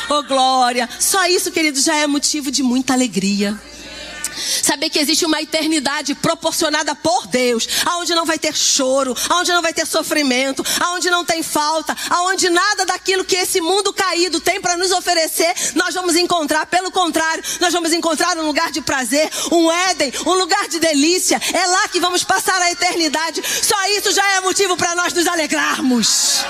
Oh 0.09 0.23
glória! 0.23 0.89
Só 1.01 1.27
isso, 1.27 1.51
queridos, 1.51 1.85
já 1.85 1.97
é 1.97 2.07
motivo 2.07 2.51
de 2.51 2.63
muita 2.63 2.93
alegria. 2.93 3.59
Saber 4.37 4.91
que 4.91 4.99
existe 4.99 5.25
uma 5.25 5.41
eternidade 5.41 6.15
proporcionada 6.15 6.95
por 6.95 7.27
Deus, 7.27 7.69
aonde 7.85 8.15
não 8.15 8.25
vai 8.25 8.39
ter 8.39 8.55
choro, 8.55 9.17
aonde 9.29 9.53
não 9.53 9.63
vai 9.63 9.73
ter 9.73 9.87
sofrimento, 9.87 10.65
aonde 10.81 11.11
não 11.11 11.25
tem 11.25 11.43
falta, 11.43 11.97
aonde 12.11 12.49
nada 12.51 12.85
daquilo 12.85 13.25
que 13.25 13.37
esse 13.37 13.61
mundo 13.61 13.93
caído 13.93 14.41
tem 14.41 14.61
para 14.61 14.77
nos 14.77 14.93
oferecer, 14.93 15.55
nós 15.75 15.95
vamos 15.95 16.17
encontrar. 16.17 16.67
Pelo 16.67 16.91
contrário, 16.91 17.43
nós 17.61 17.73
vamos 17.73 17.93
encontrar 17.93 18.37
um 18.39 18.47
lugar 18.47 18.71
de 18.71 18.81
prazer, 18.81 19.31
um 19.51 19.71
Éden, 19.71 20.13
um 20.27 20.35
lugar 20.35 20.69
de 20.69 20.79
delícia. 20.79 21.41
É 21.53 21.67
lá 21.67 21.89
que 21.89 22.01
vamos 22.01 22.25
passar 22.25 22.61
a 22.61 22.71
eternidade. 22.71 23.43
Só 23.63 23.77
isso 23.97 24.13
já 24.13 24.27
é 24.33 24.41
motivo 24.41 24.77
para 24.77 24.95
nós 24.95 25.13
nos 25.13 25.27
alegrarmos. 25.27 26.45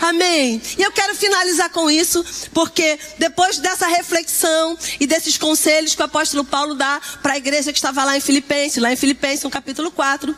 Amém. 0.00 0.60
E 0.78 0.82
eu 0.82 0.92
quero 0.92 1.14
finalizar 1.14 1.70
com 1.70 1.90
isso, 1.90 2.24
porque 2.52 2.98
depois 3.18 3.58
dessa 3.58 3.86
reflexão 3.86 4.76
e 5.00 5.06
desses 5.06 5.36
conselhos 5.36 5.94
que 5.94 6.02
o 6.02 6.04
apóstolo 6.04 6.44
Paulo 6.44 6.74
dá 6.74 7.00
para 7.22 7.34
a 7.34 7.36
igreja 7.36 7.72
que 7.72 7.78
estava 7.78 8.04
lá 8.04 8.16
em 8.16 8.20
Filipenses, 8.20 8.82
lá 8.82 8.92
em 8.92 8.96
Filipenses, 8.96 9.44
no 9.44 9.50
capítulo 9.50 9.90
4, 9.90 10.36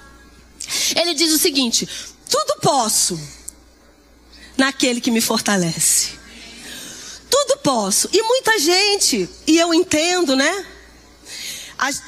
ele 0.96 1.14
diz 1.14 1.32
o 1.32 1.38
seguinte: 1.38 1.88
Tudo 2.28 2.60
posso 2.60 3.18
naquele 4.56 5.00
que 5.00 5.10
me 5.10 5.20
fortalece. 5.20 6.18
Tudo 7.30 7.58
posso. 7.58 8.08
E 8.12 8.22
muita 8.22 8.58
gente, 8.58 9.28
e 9.46 9.58
eu 9.58 9.72
entendo, 9.72 10.34
né? 10.34 10.66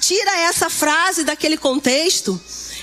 Tira 0.01 0.37
essa 0.41 0.69
frase 0.69 1.23
daquele 1.23 1.57
contexto 1.57 2.41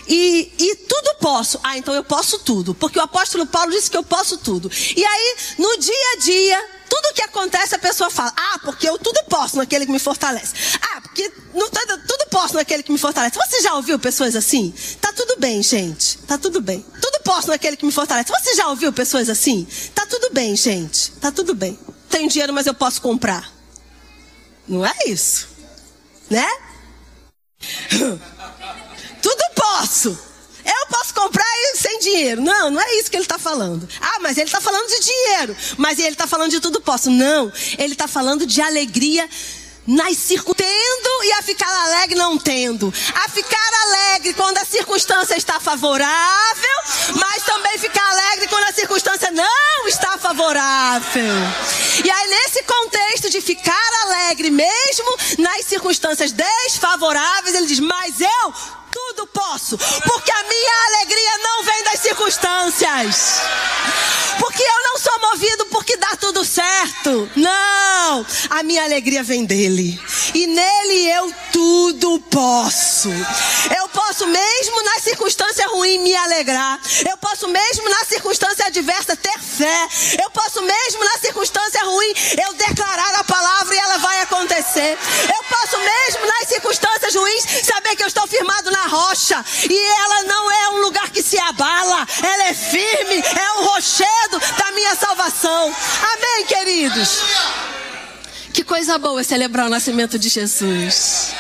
e, 0.08 0.52
e 0.58 0.76
tudo 0.76 1.16
posso. 1.20 1.60
Ah, 1.64 1.78
então 1.78 1.94
eu 1.94 2.04
posso 2.04 2.40
tudo. 2.40 2.74
Porque 2.74 2.98
o 2.98 3.02
apóstolo 3.02 3.46
Paulo 3.46 3.72
disse 3.72 3.90
que 3.90 3.98
eu 3.98 4.04
posso 4.04 4.38
tudo. 4.38 4.72
E 4.96 5.04
aí, 5.04 5.36
no 5.58 5.78
dia 5.78 6.12
a 6.14 6.20
dia, 6.20 6.70
tudo 6.90 7.14
que 7.14 7.22
acontece 7.22 7.76
a 7.76 7.80
pessoa 7.80 8.10
fala: 8.10 8.34
Ah, 8.36 8.60
porque 8.64 8.88
eu 8.88 8.98
tudo 8.98 9.20
posso 9.30 9.58
naquele 9.58 9.86
que 9.86 9.92
me 9.92 10.00
fortalece. 10.00 10.54
Ah, 10.82 11.02
porque 11.02 11.32
não, 11.54 11.70
tudo 11.70 12.26
posso 12.30 12.56
naquele 12.56 12.84
que 12.84 12.92
me 12.92 12.98
fortalece. 12.98 13.38
Você 13.38 13.62
já 13.62 13.74
ouviu 13.76 14.00
pessoas 14.00 14.36
assim? 14.36 14.74
Tá 15.02 15.12
tudo 15.12 15.38
bem, 15.40 15.62
gente. 15.62 16.18
Tá 16.20 16.38
tudo 16.38 16.62
bem. 16.62 16.86
Tudo 17.02 17.20
posso 17.24 17.50
naquele 17.50 17.76
que 17.76 17.86
me 17.86 17.92
fortalece. 17.92 18.32
Você 18.32 18.56
já 18.56 18.68
ouviu 18.70 18.94
pessoas 18.94 19.30
assim? 19.30 19.68
Tá 19.94 20.06
tudo 20.06 20.30
bem, 20.32 20.56
gente. 20.56 21.12
Tá 21.14 21.32
tudo 21.32 21.54
bem. 21.54 21.78
Tenho 22.10 22.30
dinheiro, 22.30 22.54
mas 22.54 22.66
eu 22.66 22.74
posso 22.74 23.02
comprar. 23.02 23.52
Não 24.68 24.86
é 24.86 24.96
isso. 25.06 25.48
Né? 26.30 26.48
Posso. 29.88 30.20
Eu 30.66 30.88
posso 30.90 31.14
comprar 31.14 31.46
sem 31.76 32.00
dinheiro. 32.00 32.42
Não, 32.42 32.70
não 32.70 32.82
é 32.82 32.96
isso 32.96 33.10
que 33.10 33.16
ele 33.16 33.24
está 33.24 33.40
falando. 33.40 33.88
Ah, 34.02 34.20
mas 34.20 34.38
ele 34.38 34.48
está 34.48 34.60
falando 34.60 34.86
de 34.86 35.00
dinheiro. 35.00 35.56
Mas 35.78 35.98
ele 35.98 36.10
está 36.10 36.28
falando 36.28 36.52
de 36.52 36.60
tudo 36.60 36.82
posso. 36.82 37.10
Não, 37.10 37.50
ele 37.78 37.94
está 37.94 38.06
falando 38.06 38.46
de 38.46 38.62
alegria 38.62 39.30
nas 39.88 40.18
tendo 40.28 41.24
e 41.24 41.32
a 41.32 41.42
ficar 41.42 41.70
alegre 41.86 42.16
não 42.16 42.38
tendo. 42.38 42.94
A 43.16 43.30
ficar 43.30 43.70
alegre 43.84 44.34
quando 44.34 44.58
a 44.58 44.66
circunstância 44.66 45.38
está 45.38 45.58
favorável, 45.58 46.78
mas 47.16 47.44
também 47.44 47.78
ficar 47.78 48.06
alegre 48.12 48.48
quando 48.50 48.66
a 48.66 48.74
circunstância 48.74 49.32
não 49.32 49.88
está 49.88 50.18
favorável. 50.18 51.34
E 52.04 52.12
aí, 52.12 52.30
nesse 52.30 52.62
contexto 52.64 53.30
de 53.30 53.40
ficar 53.40 53.90
alegre 54.04 54.52
mesmo 54.52 55.18
nas 55.40 55.66
circunstâncias 55.66 56.34
desfavoráveis, 56.34 57.56
ele 57.56 57.68
diz: 57.68 57.80
Mas 57.80 58.20
eu 58.20 58.54
tudo 59.18 59.28
posso, 59.28 59.78
porque 59.78 60.32
a 60.32 60.44
minha 60.44 60.86
alegria 60.86 61.38
não 61.40 61.64
vem 61.64 61.84
das 61.86 62.00
circunstâncias. 62.02 63.42
Porque 64.40 64.62
eu 64.62 64.84
não 64.84 65.00
sou 65.00 65.20
movido 65.20 65.66
porque 65.68 65.98
dá 65.98 66.16
tudo 66.16 66.46
certo. 66.46 67.28
Não, 67.36 68.26
a 68.52 68.62
minha 68.62 68.84
alegria 68.84 69.24
vem 69.24 69.44
dele. 69.44 70.00
E 70.36 70.46
nele 70.46 71.10
eu 71.10 71.34
tudo 71.52 72.20
posso. 72.30 73.10
Eu 73.76 73.88
posso 73.90 74.28
mesmo 74.28 74.84
na 74.84 75.00
circunstância 75.00 75.68
ruim 75.68 76.00
me 76.00 76.16
alegrar. 76.16 76.80
Eu 77.10 77.18
posso 77.18 77.48
mesmo 77.48 77.90
na 77.90 78.06
circunstância 78.06 78.68
adversa 78.68 79.16
ter 79.16 79.40
fé. 79.40 79.88
Eu 80.24 80.30
posso 80.30 80.62
mesmo 80.62 81.04
na 81.04 81.18
circunstância 81.18 81.84
ruim 81.84 82.14
eu 82.46 82.54
declarar 82.54 83.16
a 83.16 83.24
palavra 83.24 83.74
e 83.74 83.80
ela 83.80 83.98
vai 83.98 84.22
acontecer. 84.22 84.98
Eu 85.36 85.44
posso 85.50 85.78
mesmo 85.80 86.26
nas 86.28 86.48
circunstâncias 86.48 87.16
ruins 87.16 87.44
saber 87.64 87.96
que 87.96 88.04
eu 88.04 88.08
estou 88.08 88.28
firmado 88.28 88.70
na 88.72 88.86
rocha 89.08 89.44
e 89.70 90.02
ela 90.02 90.24
não 90.24 90.52
é 90.52 90.70
um 90.72 90.82
lugar 90.82 91.10
que 91.10 91.22
se 91.22 91.40
abala, 91.40 92.08
ela 92.22 92.48
é 92.48 92.54
firme, 92.54 93.16
é 93.16 93.60
o 93.60 93.66
rochedo 93.66 94.40
da 94.58 94.72
minha 94.72 94.96
salvação. 94.96 95.76
Amém, 96.14 96.46
queridos? 96.46 97.22
Que 98.54 98.64
coisa 98.64 98.98
boa 98.98 99.24
celebrar 99.24 99.68
o 99.68 99.70
nascimento 99.70 100.18
de 100.18 100.30
Jesus. 100.30 101.34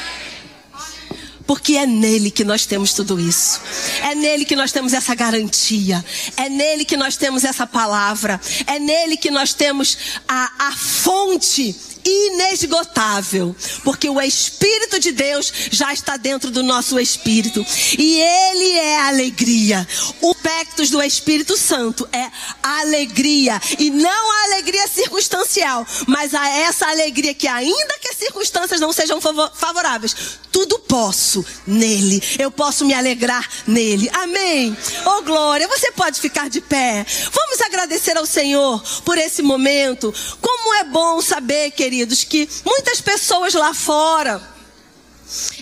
Porque 1.45 1.77
é 1.77 1.85
nele 1.85 2.29
que 2.29 2.43
nós 2.43 2.65
temos 2.65 2.93
tudo 2.93 3.17
isso. 3.17 3.61
É 4.01 4.13
nele 4.13 4.43
que 4.43 4.55
nós 4.55 4.73
temos 4.73 4.91
essa 4.91 5.15
garantia. 5.15 6.03
É 6.35 6.49
nele 6.49 6.83
que 6.83 6.97
nós 6.97 7.15
temos 7.15 7.45
essa 7.45 7.65
palavra. 7.65 8.39
É 8.65 8.77
nele 8.77 9.15
que 9.15 9.31
nós 9.31 9.53
temos 9.53 9.97
a, 10.27 10.67
a 10.67 10.71
fonte 10.73 11.73
inesgotável, 12.07 13.55
porque 13.83 14.09
o 14.09 14.21
Espírito 14.21 14.99
de 14.99 15.11
Deus 15.11 15.51
já 15.71 15.93
está 15.93 16.17
dentro 16.17 16.49
do 16.49 16.63
nosso 16.63 16.99
espírito 16.99 17.65
e 17.97 18.19
ele 18.19 18.71
é 18.71 18.99
alegria. 19.01 19.87
O 20.21 20.33
pectus 20.47 20.89
do 20.89 21.03
Espírito 21.03 21.57
Santo 21.57 22.07
é 22.09 22.31
alegria 22.63 23.61
e 23.77 23.89
não 23.89 24.31
a 24.31 24.43
alegria 24.45 24.87
circunstancial, 24.87 25.85
mas 26.07 26.33
a 26.33 26.47
essa 26.47 26.87
alegria 26.87 27.33
que 27.33 27.49
ainda 27.49 27.99
que 27.99 28.07
as 28.07 28.15
circunstâncias 28.15 28.79
não 28.79 28.93
sejam 28.93 29.19
favoráveis, 29.19 30.39
tudo 30.49 30.79
posso 30.79 31.45
nele. 31.65 32.23
Eu 32.39 32.49
posso 32.49 32.85
me 32.85 32.93
alegrar 32.93 33.45
nele. 33.67 34.09
Amém. 34.13 34.75
Oh 35.05 35.21
glória, 35.21 35.67
você 35.67 35.91
pode 35.91 36.17
ficar 36.21 36.49
de 36.49 36.61
pé. 36.61 37.05
Vamos 37.33 37.59
agradecer 37.59 38.15
ao 38.15 38.25
Senhor 38.25 38.81
por 39.03 39.17
esse 39.17 39.41
momento. 39.41 40.13
Como 40.39 40.75
é 40.75 40.85
bom 40.85 41.21
saber, 41.21 41.71
queridos, 41.71 42.23
que 42.23 42.47
muitas 42.63 43.01
pessoas 43.01 43.53
lá 43.53 43.73
fora 43.73 44.56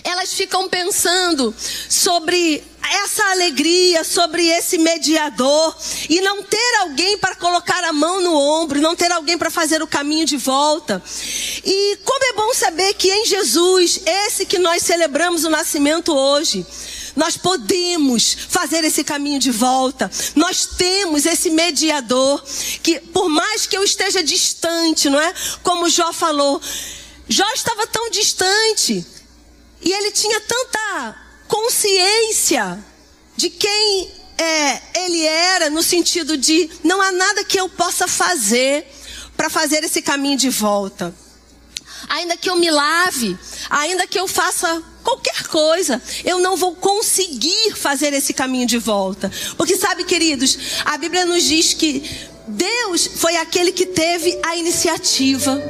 elas 0.04 0.32
ficam 0.32 0.68
pensando 0.68 1.54
sobre 1.88 2.62
essa 3.04 3.24
alegria, 3.30 4.04
sobre 4.04 4.46
esse 4.46 4.78
mediador 4.78 5.76
e 6.08 6.20
não 6.20 6.42
ter 6.42 6.74
alguém 6.80 7.18
para 7.18 7.34
colocar 7.34 7.82
a 7.84 7.92
mão 7.92 8.20
no 8.20 8.34
ombro, 8.34 8.80
não 8.80 8.94
ter 8.94 9.10
alguém 9.10 9.36
para 9.36 9.50
fazer 9.50 9.82
o 9.82 9.86
caminho 9.86 10.24
de 10.24 10.36
volta. 10.36 11.02
E 11.64 11.98
como 12.04 12.24
é 12.24 12.32
bom 12.32 12.54
saber 12.54 12.94
que 12.94 13.10
em 13.10 13.26
Jesus, 13.26 14.00
esse 14.04 14.46
que 14.46 14.58
nós 14.58 14.82
celebramos 14.82 15.44
o 15.44 15.50
nascimento 15.50 16.14
hoje, 16.14 16.64
nós 17.16 17.36
podemos 17.36 18.36
fazer 18.48 18.84
esse 18.84 19.02
caminho 19.02 19.40
de 19.40 19.50
volta. 19.50 20.10
Nós 20.34 20.66
temos 20.66 21.24
esse 21.24 21.48
mediador 21.50 22.44
que, 22.82 23.00
por 23.00 23.28
mais 23.28 23.66
que 23.66 23.76
eu 23.76 23.82
esteja 23.82 24.22
distante, 24.22 25.08
não 25.08 25.18
é? 25.18 25.34
Como 25.62 25.88
Jó 25.88 26.12
falou, 26.12 26.60
Jó 27.26 27.46
estava 27.54 27.86
tão 27.86 28.10
distante 28.10 29.04
e 29.82 29.92
ele 29.92 30.10
tinha 30.10 30.40
tanta 30.40 31.16
consciência 31.48 32.82
de 33.36 33.50
quem 33.50 34.10
é, 34.38 35.04
ele 35.04 35.24
era, 35.24 35.70
no 35.70 35.82
sentido 35.82 36.36
de 36.36 36.68
não 36.82 37.00
há 37.00 37.12
nada 37.12 37.44
que 37.44 37.58
eu 37.58 37.68
possa 37.68 38.06
fazer 38.06 38.86
para 39.36 39.50
fazer 39.50 39.84
esse 39.84 40.02
caminho 40.02 40.36
de 40.36 40.48
volta. 40.48 41.14
Ainda 42.08 42.36
que 42.36 42.48
eu 42.48 42.56
me 42.56 42.70
lave, 42.70 43.36
ainda 43.68 44.06
que 44.06 44.18
eu 44.18 44.28
faça 44.28 44.82
qualquer 45.02 45.46
coisa, 45.48 46.02
eu 46.24 46.38
não 46.38 46.56
vou 46.56 46.74
conseguir 46.74 47.74
fazer 47.74 48.12
esse 48.12 48.32
caminho 48.32 48.66
de 48.66 48.78
volta. 48.78 49.30
Porque 49.56 49.76
sabe, 49.76 50.04
queridos, 50.04 50.58
a 50.84 50.96
Bíblia 50.98 51.24
nos 51.24 51.44
diz 51.44 51.74
que 51.74 52.02
Deus 52.46 53.06
foi 53.16 53.36
aquele 53.36 53.72
que 53.72 53.86
teve 53.86 54.38
a 54.44 54.56
iniciativa. 54.56 55.60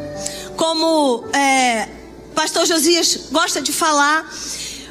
Como 0.57 1.25
é, 1.33 1.89
pastor 2.37 2.67
Josias 2.67 3.19
gosta 3.33 3.63
de 3.63 3.73
falar, 3.73 4.31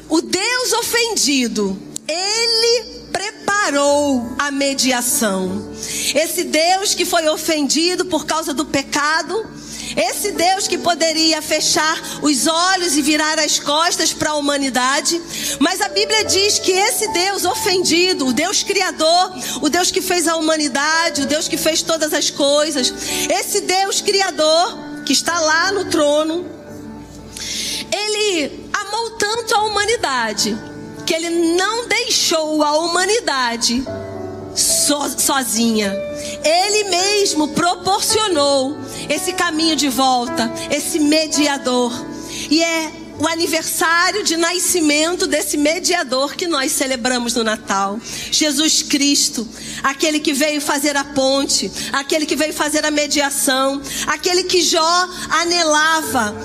o 0.08 0.20
Deus 0.20 0.72
ofendido, 0.72 1.80
ele 2.08 3.06
preparou 3.12 4.34
a 4.36 4.50
mediação. 4.50 5.72
Esse 6.12 6.42
Deus 6.42 6.92
que 6.92 7.04
foi 7.04 7.26
ofendido 7.28 8.04
por 8.04 8.26
causa 8.26 8.52
do 8.52 8.66
pecado, 8.66 9.48
esse 9.96 10.32
Deus 10.32 10.66
que 10.66 10.76
poderia 10.76 11.40
fechar 11.40 11.96
os 12.20 12.48
olhos 12.48 12.96
e 12.96 13.02
virar 13.02 13.38
as 13.38 13.60
costas 13.60 14.12
para 14.12 14.30
a 14.30 14.34
humanidade, 14.34 15.22
mas 15.60 15.80
a 15.80 15.88
Bíblia 15.88 16.24
diz 16.24 16.58
que 16.58 16.72
esse 16.72 17.06
Deus 17.12 17.44
ofendido, 17.44 18.26
o 18.26 18.32
Deus 18.32 18.64
criador, 18.64 19.32
o 19.62 19.70
Deus 19.70 19.92
que 19.92 20.02
fez 20.02 20.26
a 20.26 20.36
humanidade, 20.36 21.22
o 21.22 21.26
Deus 21.26 21.46
que 21.46 21.56
fez 21.56 21.80
todas 21.80 22.12
as 22.12 22.28
coisas, 22.28 22.92
esse 23.30 23.60
Deus 23.60 24.00
criador 24.00 25.02
que 25.06 25.12
está 25.12 25.38
lá 25.38 25.70
no 25.70 25.84
trono, 25.84 26.55
ele 27.96 28.70
amou 28.72 29.10
tanto 29.12 29.54
a 29.54 29.62
humanidade 29.64 30.56
que 31.06 31.14
ele 31.14 31.30
não 31.56 31.86
deixou 31.86 32.62
a 32.62 32.78
humanidade 32.78 33.84
so, 34.54 35.08
sozinha. 35.18 35.94
Ele 36.44 36.90
mesmo 36.90 37.48
proporcionou 37.48 38.76
esse 39.08 39.32
caminho 39.32 39.76
de 39.76 39.88
volta, 39.88 40.50
esse 40.70 40.98
mediador. 40.98 41.92
E 42.50 42.62
é 42.62 42.92
o 43.18 43.26
aniversário 43.26 44.22
de 44.22 44.36
nascimento 44.36 45.26
desse 45.26 45.56
mediador 45.56 46.34
que 46.34 46.46
nós 46.46 46.72
celebramos 46.72 47.34
no 47.34 47.42
Natal. 47.42 47.98
Jesus 48.30 48.82
Cristo, 48.82 49.48
aquele 49.82 50.20
que 50.20 50.32
veio 50.32 50.60
fazer 50.60 50.96
a 50.96 51.04
ponte, 51.04 51.70
aquele 51.92 52.26
que 52.26 52.36
veio 52.36 52.52
fazer 52.52 52.84
a 52.84 52.90
mediação, 52.90 53.80
aquele 54.06 54.44
que 54.44 54.60
Jó 54.60 55.08
anelava 55.30 56.36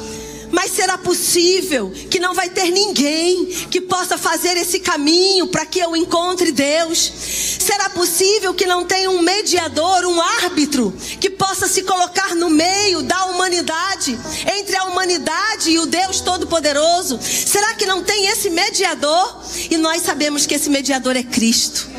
mas 0.51 0.71
será 0.71 0.97
possível 0.97 1.91
que 2.09 2.19
não 2.19 2.33
vai 2.33 2.49
ter 2.49 2.69
ninguém 2.69 3.45
que 3.69 3.81
possa 3.81 4.17
fazer 4.17 4.57
esse 4.57 4.79
caminho 4.79 5.47
para 5.47 5.65
que 5.65 5.79
eu 5.79 5.95
encontre 5.95 6.51
Deus? 6.51 7.11
Será 7.59 7.89
possível 7.89 8.53
que 8.53 8.65
não 8.65 8.85
tenha 8.85 9.09
um 9.09 9.21
mediador, 9.21 10.05
um 10.05 10.19
árbitro 10.21 10.93
que 11.19 11.29
possa 11.29 11.67
se 11.67 11.83
colocar 11.83 12.35
no 12.35 12.49
meio 12.49 13.01
da 13.01 13.25
humanidade, 13.25 14.17
entre 14.57 14.75
a 14.75 14.85
humanidade 14.85 15.71
e 15.71 15.79
o 15.79 15.85
Deus 15.85 16.21
Todo-Poderoso? 16.21 17.19
Será 17.21 17.73
que 17.73 17.85
não 17.85 18.03
tem 18.03 18.27
esse 18.27 18.49
mediador? 18.49 19.41
E 19.69 19.77
nós 19.77 20.01
sabemos 20.01 20.45
que 20.45 20.55
esse 20.55 20.69
mediador 20.69 21.15
é 21.15 21.23
Cristo. 21.23 21.89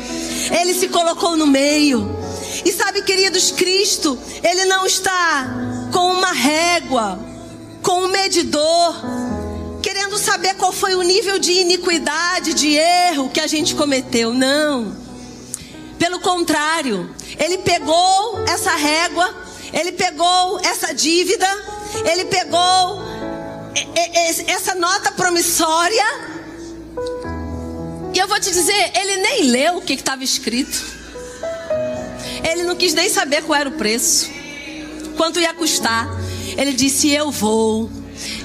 Ele 0.59 0.73
se 0.73 0.87
colocou 0.89 1.35
no 1.35 1.47
meio. 1.47 2.23
E 2.65 2.71
sabe, 2.71 3.01
queridos, 3.01 3.51
Cristo, 3.51 4.17
ele 4.43 4.65
não 4.65 4.85
está 4.85 5.47
com 5.91 6.11
uma 6.11 6.31
régua 6.31 7.32
com 7.83 8.05
um 8.05 8.07
medidor, 8.07 8.95
querendo 9.81 10.17
saber 10.17 10.55
qual 10.55 10.71
foi 10.71 10.95
o 10.95 11.01
nível 11.01 11.37
de 11.37 11.51
iniquidade, 11.51 12.53
de 12.53 12.75
erro 12.75 13.29
que 13.29 13.41
a 13.41 13.47
gente 13.47 13.75
cometeu. 13.75 14.33
Não. 14.33 14.95
Pelo 15.99 16.19
contrário, 16.21 17.13
ele 17.37 17.57
pegou 17.59 18.43
essa 18.47 18.71
régua, 18.71 19.35
ele 19.73 19.91
pegou 19.91 20.59
essa 20.61 20.93
dívida, 20.93 21.47
ele 22.09 22.25
pegou 22.25 23.03
essa 24.47 24.73
nota 24.75 25.11
promissória. 25.11 26.05
E 28.13 28.17
eu 28.17 28.27
vou 28.27 28.39
te 28.39 28.51
dizer, 28.51 28.91
ele 28.95 29.17
nem 29.17 29.43
leu 29.43 29.77
o 29.77 29.81
que 29.81 29.93
estava 29.93 30.23
escrito. 30.23 30.83
Ele 32.49 32.63
não 32.63 32.75
quis 32.75 32.93
nem 32.93 33.09
saber 33.09 33.43
qual 33.43 33.59
era 33.59 33.69
o 33.69 33.73
preço, 33.73 34.29
quanto 35.17 35.39
ia 35.39 35.53
custar. 35.53 36.22
Ele 36.57 36.73
disse: 36.73 37.11
Eu 37.11 37.31
vou, 37.31 37.89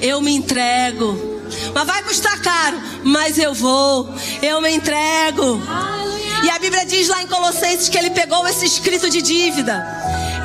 eu 0.01 0.21
me 0.21 0.35
entrego. 0.35 1.39
Mas 1.75 1.87
vai 1.87 2.03
custar 2.03 2.41
caro, 2.43 2.79
mas 3.03 3.39
eu 3.39 3.55
vou, 3.55 4.09
eu 4.43 4.61
me 4.61 4.71
entrego. 4.71 5.61
E 6.45 6.51
a 6.51 6.59
Bíblia 6.59 6.85
diz 6.85 7.09
lá 7.09 7.23
em 7.23 7.27
Colossenses 7.27 7.89
que 7.89 7.99
ele 7.99 8.11
pegou 8.11 8.47
esse 8.47 8.67
escrito 8.67 9.09
de 9.09 9.23
dívida 9.23 9.87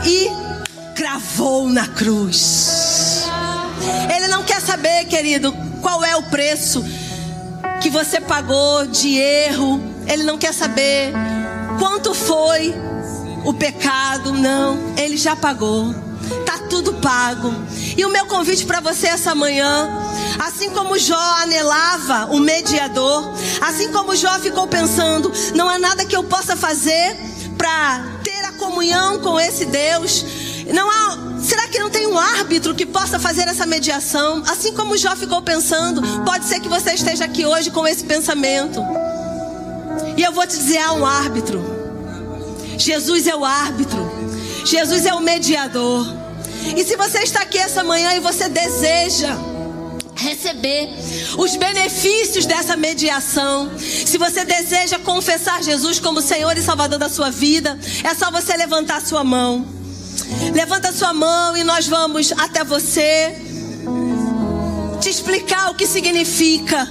e 0.06 0.30
cravou 0.96 1.68
na 1.68 1.88
cruz. 1.88 3.26
Ele 4.16 4.28
não 4.28 4.44
quer 4.44 4.62
saber, 4.62 5.06
querido, 5.06 5.54
qual 5.82 6.04
é 6.04 6.16
o 6.16 6.24
preço 6.24 6.84
que 7.82 7.90
você 7.90 8.22
pagou 8.22 8.86
de 8.88 9.18
erro. 9.18 9.82
Ele 10.08 10.24
não 10.24 10.38
quer 10.38 10.54
saber 10.54 11.12
quanto 11.80 12.14
foi 12.14 12.74
o 13.44 13.54
pecado. 13.54 14.32
Não, 14.32 14.78
ele 14.98 15.18
já 15.18 15.36
pagou 15.36 15.94
tudo 16.74 16.96
pago. 16.96 17.54
E 17.96 18.04
o 18.04 18.10
meu 18.10 18.26
convite 18.26 18.66
para 18.66 18.80
você 18.80 19.06
essa 19.06 19.36
manhã, 19.36 19.90
assim 20.40 20.72
como 20.72 20.98
Jó 20.98 21.20
anelava 21.42 22.34
o 22.34 22.40
mediador, 22.40 23.32
assim 23.62 23.92
como 23.92 24.16
Jó 24.16 24.40
ficou 24.40 24.68
pensando, 24.68 25.32
não 25.54 25.70
há 25.70 25.78
nada 25.78 26.04
que 26.04 26.16
eu 26.16 26.24
possa 26.24 26.56
fazer 26.56 27.16
para 27.56 28.04
ter 28.24 28.44
a 28.46 28.54
comunhão 28.54 29.20
com 29.20 29.40
esse 29.40 29.66
Deus. 29.66 30.26
Não 30.74 30.90
há, 30.90 31.40
será 31.40 31.68
que 31.68 31.78
não 31.78 31.92
tem 31.92 32.08
um 32.08 32.18
árbitro 32.18 32.74
que 32.74 32.88
possa 32.88 33.20
fazer 33.20 33.48
essa 33.48 33.68
mediação? 33.68 34.42
Assim 34.48 34.74
como 34.74 34.98
Jó 34.98 35.16
ficou 35.16 35.44
pensando, 35.44 36.02
pode 36.26 36.46
ser 36.46 36.60
que 36.60 36.68
você 36.68 36.94
esteja 36.94 37.26
aqui 37.26 37.46
hoje 37.46 37.70
com 37.70 37.88
esse 37.88 38.04
pensamento. 38.04 38.82
E 40.18 40.24
eu 40.24 40.32
vou 40.32 40.48
te 40.48 40.58
dizer, 40.58 40.80
há 40.80 40.94
um 40.94 41.06
árbitro. 41.06 41.64
Jesus 42.80 43.28
é 43.28 43.36
o 43.36 43.46
árbitro. 43.46 44.23
Jesus 44.66 45.06
é 45.06 45.14
o 45.14 45.20
mediador. 45.20 46.06
E 46.76 46.84
se 46.84 46.96
você 46.96 47.20
está 47.20 47.42
aqui 47.42 47.58
essa 47.58 47.84
manhã 47.84 48.14
e 48.14 48.20
você 48.20 48.48
deseja 48.48 49.36
receber 50.16 50.90
os 51.38 51.56
benefícios 51.56 52.46
dessa 52.46 52.78
mediação, 52.78 53.72
se 53.78 54.18
você 54.18 54.46
deseja 54.46 54.98
confessar 55.00 55.62
Jesus 55.62 56.00
como 56.00 56.22
Senhor 56.22 56.58
e 56.58 56.62
Salvador 56.62 56.98
da 56.98 57.10
sua 57.10 57.30
vida, 57.30 57.78
é 58.04 58.14
só 58.16 58.32
você 58.32 58.56
levantar 58.56 59.02
sua 59.02 59.24
mão. 59.24 59.66
Levanta 60.54 60.92
sua 60.94 61.14
mão 61.14 61.58
e 61.58 61.64
nós 61.64 61.88
vamos 61.88 62.32
até 62.32 62.64
você 62.64 63.36
te 65.02 65.10
explicar 65.10 65.72
o 65.72 65.76
que 65.76 65.86
significa 65.86 66.88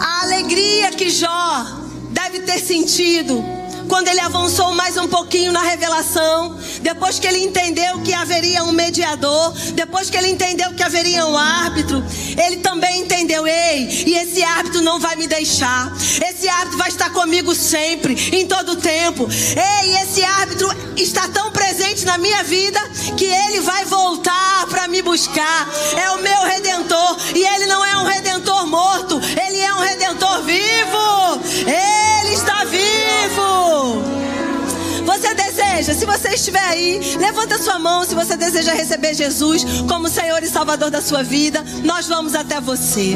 a 0.00 0.22
alegria 0.24 0.90
que 0.90 1.08
Jó 1.08 1.64
deve 2.10 2.40
ter 2.40 2.58
sentido 2.58 3.55
quando 3.88 4.08
ele 4.08 4.20
avançou 4.20 4.74
mais 4.74 4.96
um 4.96 5.08
pouquinho 5.08 5.52
na 5.52 5.62
revelação, 5.62 6.58
depois 6.80 7.18
que 7.18 7.26
ele 7.26 7.38
entendeu 7.38 8.00
que 8.02 8.12
haveria 8.12 8.62
um 8.64 8.72
mediador, 8.72 9.52
depois 9.74 10.10
que 10.10 10.16
ele 10.16 10.28
entendeu 10.28 10.72
que 10.74 10.82
haveria 10.82 11.26
um 11.26 11.36
árbitro, 11.36 12.04
ele 12.36 12.58
também 12.58 13.00
entendeu, 13.00 13.46
ei, 13.46 14.04
e 14.06 14.14
esse 14.14 14.42
árbitro 14.42 14.80
não 14.82 14.98
vai 15.00 15.16
me 15.16 15.26
deixar. 15.26 15.92
Esse 15.96 16.48
árbitro 16.48 16.78
vai 16.78 16.88
estar 16.88 17.10
comigo 17.10 17.54
sempre, 17.54 18.14
em 18.32 18.46
todo 18.46 18.76
tempo. 18.76 19.28
Ei, 19.30 19.96
esse 20.02 20.22
árbitro 20.22 20.68
está 20.96 21.28
tão 21.28 21.50
presente 21.52 22.04
na 22.04 22.18
minha 22.18 22.42
vida 22.42 22.80
que 23.16 23.24
ele 23.24 23.60
vai 23.60 23.84
voltar 23.84 24.66
para 24.68 24.88
me 24.88 25.02
buscar. 25.02 25.68
É 25.96 26.10
o 26.10 26.22
meu 26.22 26.42
redentor 26.42 27.16
e 27.34 27.42
ele 27.42 27.66
não 27.66 27.84
é 27.84 27.96
um 27.98 28.04
redentor 28.04 28.66
morto, 28.66 29.20
ele 29.46 29.58
é 29.60 29.74
um 29.74 29.80
redentor 29.80 30.42
vivo. 30.42 31.06
Ele 31.66 32.34
está 32.34 32.64
vivo. 32.64 32.95
Deseja, 35.76 35.98
se 35.98 36.06
você 36.06 36.28
estiver 36.30 36.64
aí, 36.64 36.98
levanta 37.18 37.58
sua 37.58 37.78
mão 37.78 38.02
se 38.02 38.14
você 38.14 38.34
deseja 38.34 38.72
receber 38.72 39.12
Jesus 39.12 39.62
como 39.86 40.08
Senhor 40.08 40.42
e 40.42 40.48
Salvador 40.48 40.90
da 40.90 41.02
sua 41.02 41.22
vida. 41.22 41.62
Nós 41.84 42.06
vamos 42.08 42.34
até 42.34 42.58
você. 42.62 43.14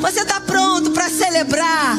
Você 0.00 0.20
está 0.20 0.40
pronto 0.40 0.92
para 0.92 1.10
celebrar 1.10 1.98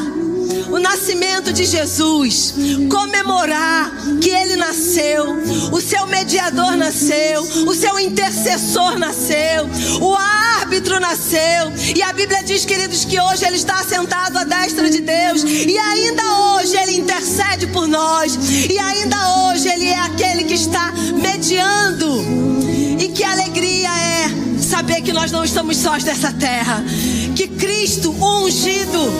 o 0.70 0.78
nascimento 0.78 1.52
de 1.52 1.64
Jesus, 1.64 2.54
comemorar 2.90 3.92
que 4.20 4.30
ele 4.30 4.56
nasceu, 4.56 5.24
o 5.72 5.80
seu 5.80 6.06
mediador 6.06 6.76
nasceu, 6.76 7.42
o 7.66 7.74
seu 7.74 7.98
intercessor 7.98 8.98
nasceu, 8.98 9.68
o 10.00 10.14
árbitro 10.14 11.00
nasceu. 11.00 11.72
E 11.94 12.02
a 12.02 12.12
Bíblia 12.12 12.42
diz, 12.42 12.64
queridos, 12.64 13.04
que 13.04 13.20
hoje 13.20 13.44
ele 13.44 13.56
está 13.56 13.82
sentado 13.84 14.38
à 14.38 14.44
destra 14.44 14.88
de 14.90 15.00
Deus 15.00 15.42
e 15.44 15.76
ainda 15.78 16.22
hoje 16.54 16.76
ele 16.76 16.96
intercede 16.96 17.66
por 17.68 17.86
nós. 17.86 18.38
E 18.70 18.78
ainda 18.78 19.16
hoje 19.44 19.68
ele 19.68 19.86
é 19.86 19.98
aquele 19.98 20.44
que 20.44 20.54
está 20.54 20.92
mediando. 21.20 22.22
E 22.98 23.08
que 23.08 23.24
alegria 23.24 23.88
é 23.88 24.62
saber 24.62 25.02
que 25.02 25.12
nós 25.12 25.30
não 25.30 25.44
estamos 25.44 25.76
sós 25.76 26.04
dessa 26.04 26.32
terra, 26.32 26.82
que 27.36 27.48
Cristo 27.48 28.10
ungido 28.10 29.12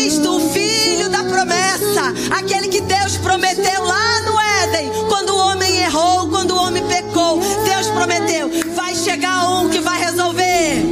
Cristo, 0.00 0.34
o 0.34 0.50
Filho 0.50 1.10
da 1.10 1.22
promessa, 1.24 2.14
aquele 2.30 2.68
que 2.68 2.80
Deus 2.80 3.18
prometeu 3.18 3.84
lá 3.84 4.20
no 4.22 4.40
Éden, 4.40 4.90
quando 5.10 5.28
o 5.28 5.36
homem 5.36 5.76
errou, 5.76 6.26
quando 6.30 6.52
o 6.52 6.56
homem 6.56 6.82
pecou, 6.86 7.38
Deus 7.38 7.86
prometeu: 7.88 8.50
vai 8.74 8.94
chegar 8.94 9.46
um 9.50 9.68
que 9.68 9.78
vai 9.78 10.00
resolver. 10.00 10.82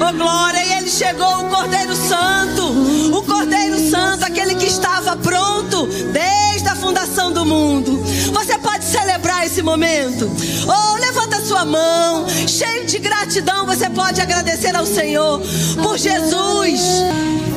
Oh 0.00 0.12
glória, 0.12 0.64
e 0.64 0.72
ele 0.72 0.90
chegou, 0.90 1.44
o 1.44 1.48
Cordeiro 1.48 1.94
Santo, 1.94 3.16
o 3.16 3.22
Cordeiro 3.22 3.88
Santo, 3.88 4.24
aquele 4.24 4.56
que 4.56 4.66
estava 4.66 5.16
pronto 5.16 5.86
desde 6.12 6.68
a 6.68 6.74
fundação 6.74 7.32
do 7.32 7.44
mundo. 7.44 8.02
Você 8.32 8.58
pode 8.58 8.84
celebrar 8.84 9.46
esse 9.46 9.62
momento. 9.62 10.28
Oh, 10.66 10.96
levanta 10.96 11.33
sua 11.44 11.64
mão, 11.64 12.26
cheio 12.48 12.86
de 12.86 12.98
gratidão, 12.98 13.66
você 13.66 13.90
pode 13.90 14.20
agradecer 14.20 14.74
ao 14.74 14.86
Senhor 14.86 15.40
por 15.82 15.98
Jesus 15.98 16.80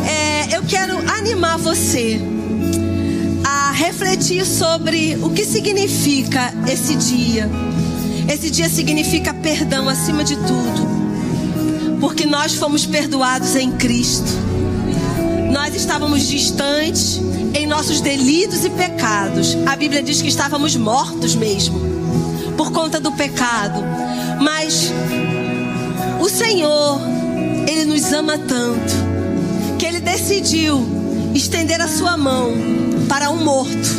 é, 0.08 0.56
eu 0.56 0.64
quero 0.64 0.98
animar 1.12 1.58
você 1.58 2.20
a 3.44 3.72
refletir 3.72 4.46
sobre 4.46 5.18
o 5.22 5.30
que 5.30 5.44
significa 5.46 6.54
esse 6.66 6.96
dia. 6.96 7.50
Esse 8.32 8.50
dia 8.50 8.70
significa 8.70 9.34
perdão 9.34 9.90
acima 9.90 10.24
de 10.24 10.36
tudo, 10.38 11.98
porque 12.00 12.26
nós 12.26 12.56
fomos 12.56 12.86
perdoados 12.86 13.56
em 13.56 13.72
Cristo. 13.72 14.32
Nós 15.52 15.76
estávamos 15.76 16.28
distantes 16.28 17.22
em 17.54 17.66
nossos 17.68 18.00
delitos 18.00 18.64
e 18.64 18.70
pecados. 18.70 19.58
A 19.66 19.76
Bíblia 19.76 20.02
diz 20.02 20.22
que 20.22 20.30
estávamos 20.30 20.76
mortos 20.76 21.36
mesmo, 21.36 21.80
por 22.58 22.72
conta 22.72 23.00
do 23.00 23.12
pecado. 23.12 23.84
Mas 24.42 24.92
o 26.20 26.28
Senhor, 26.28 27.00
Ele 27.68 27.86
nos 27.86 28.12
ama 28.12 28.38
tanto 28.38 29.08
que 29.78 29.86
ele 29.86 30.00
decidiu 30.00 30.86
estender 31.36 31.80
a 31.80 31.88
sua 31.88 32.18
mão 32.18 32.52
para 33.08 33.30
um 33.30 33.44
morto, 33.44 33.90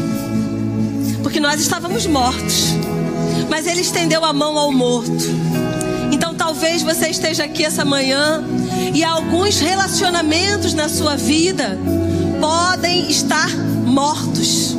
porque 1.22 1.38
nós 1.38 1.60
estávamos 1.60 2.06
mortos, 2.06 2.74
mas 3.48 3.66
ele 3.66 3.80
estendeu 3.80 4.24
a 4.24 4.32
mão 4.32 4.58
ao 4.58 4.72
morto. 4.72 5.24
Então 6.10 6.34
talvez 6.34 6.82
você 6.82 7.08
esteja 7.08 7.44
aqui 7.44 7.64
essa 7.64 7.84
manhã 7.84 8.42
e 8.92 9.04
alguns 9.04 9.60
relacionamentos 9.60 10.74
na 10.74 10.88
sua 10.88 11.16
vida 11.16 11.78
podem 12.40 13.08
estar 13.08 13.48
mortos, 13.86 14.76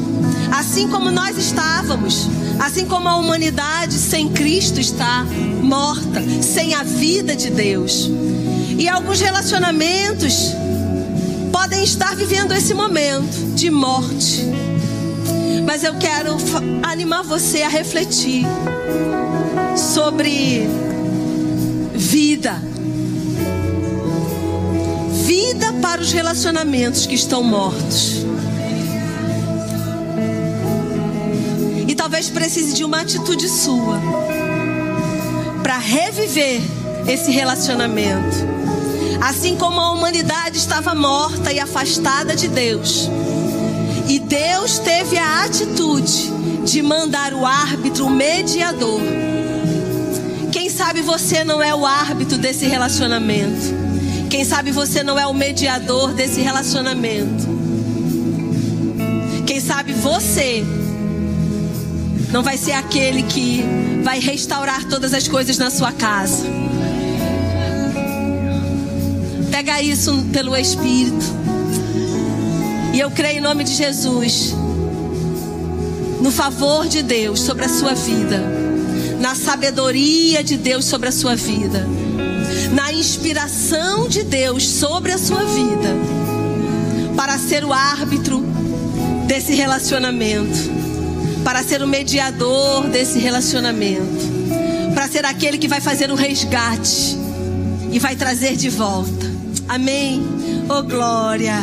assim 0.51 0.87
como 0.89 1.09
nós 1.09 1.37
estávamos. 1.37 2.27
Assim 2.59 2.85
como 2.85 3.07
a 3.07 3.15
humanidade 3.15 3.93
sem 3.93 4.29
Cristo 4.29 4.79
está 4.79 5.25
morta, 5.61 6.21
sem 6.41 6.73
a 6.73 6.83
vida 6.83 7.35
de 7.35 7.49
Deus. 7.49 8.09
E 8.77 8.87
alguns 8.87 9.19
relacionamentos 9.21 10.53
podem 11.51 11.83
estar 11.83 12.15
vivendo 12.15 12.53
esse 12.53 12.73
momento 12.73 13.55
de 13.55 13.69
morte. 13.69 14.45
Mas 15.65 15.83
eu 15.83 15.95
quero 15.95 16.35
animar 16.83 17.23
você 17.23 17.61
a 17.61 17.69
refletir 17.69 18.45
sobre 19.75 20.67
vida. 21.93 22.61
Vida 25.25 25.73
para 25.81 26.01
os 26.01 26.11
relacionamentos 26.11 27.05
que 27.05 27.15
estão 27.15 27.43
mortos. 27.43 28.28
Talvez 32.09 32.27
precise 32.27 32.73
de 32.73 32.83
uma 32.83 33.01
atitude 33.01 33.47
sua 33.47 33.99
para 35.61 35.77
reviver 35.77 36.59
esse 37.07 37.29
relacionamento 37.29 38.49
Assim 39.21 39.55
como 39.55 39.79
a 39.79 39.91
humanidade 39.91 40.57
estava 40.57 40.95
morta 40.95 41.51
e 41.51 41.59
afastada 41.59 42.35
de 42.35 42.47
Deus. 42.47 43.09
E 44.07 44.17
Deus 44.17 44.79
teve 44.79 45.17
a 45.17 45.43
atitude 45.43 46.31
de 46.63 46.81
mandar 46.81 47.33
o 47.33 47.45
árbitro, 47.45 48.05
o 48.05 48.09
mediador. 48.09 49.01
Quem 50.53 50.69
sabe 50.69 51.01
você 51.01 51.43
não 51.43 51.61
é 51.61 51.75
o 51.75 51.85
árbitro 51.85 52.37
desse 52.37 52.65
relacionamento. 52.65 53.75
Quem 54.29 54.45
sabe 54.45 54.71
você 54.71 55.03
não 55.03 55.19
é 55.19 55.27
o 55.27 55.33
mediador 55.33 56.13
desse 56.13 56.39
relacionamento. 56.39 57.45
Quem 59.45 59.59
sabe 59.59 59.91
você 59.91 60.65
não 62.31 62.43
vai 62.43 62.57
ser 62.57 62.73
aquele 62.73 63.23
que 63.23 63.63
vai 64.03 64.19
restaurar 64.19 64.85
todas 64.85 65.13
as 65.13 65.27
coisas 65.27 65.57
na 65.57 65.69
sua 65.71 65.91
casa. 65.91 66.45
Pega 69.51 69.81
isso 69.81 70.25
pelo 70.31 70.55
Espírito. 70.55 71.25
E 72.93 72.99
eu 72.99 73.09
creio 73.11 73.39
em 73.39 73.41
nome 73.41 73.63
de 73.63 73.73
Jesus. 73.73 74.53
No 76.21 76.31
favor 76.31 76.87
de 76.87 77.01
Deus 77.01 77.41
sobre 77.41 77.65
a 77.65 77.69
sua 77.69 77.93
vida. 77.93 78.41
Na 79.19 79.35
sabedoria 79.35 80.43
de 80.43 80.55
Deus 80.55 80.85
sobre 80.85 81.09
a 81.09 81.11
sua 81.11 81.35
vida. 81.35 81.85
Na 82.73 82.93
inspiração 82.93 84.07
de 84.07 84.23
Deus 84.23 84.67
sobre 84.67 85.11
a 85.11 85.17
sua 85.17 85.43
vida. 85.43 85.95
Para 87.15 87.37
ser 87.37 87.65
o 87.65 87.73
árbitro 87.73 88.43
desse 89.27 89.53
relacionamento. 89.55 90.88
Para 91.43 91.63
ser 91.63 91.81
o 91.81 91.87
mediador 91.87 92.87
desse 92.87 93.19
relacionamento. 93.19 94.39
Para 94.93 95.07
ser 95.07 95.25
aquele 95.25 95.57
que 95.57 95.67
vai 95.67 95.81
fazer 95.81 96.11
o 96.11 96.15
resgate 96.15 97.17
e 97.91 97.99
vai 97.99 98.15
trazer 98.15 98.55
de 98.55 98.69
volta. 98.69 99.25
Amém. 99.67 100.23
Oh 100.69 100.83
glória. 100.83 101.55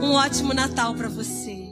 Um 0.00 0.12
ótimo 0.12 0.52
Natal 0.52 0.94
para 0.94 1.08
você. 1.08 1.62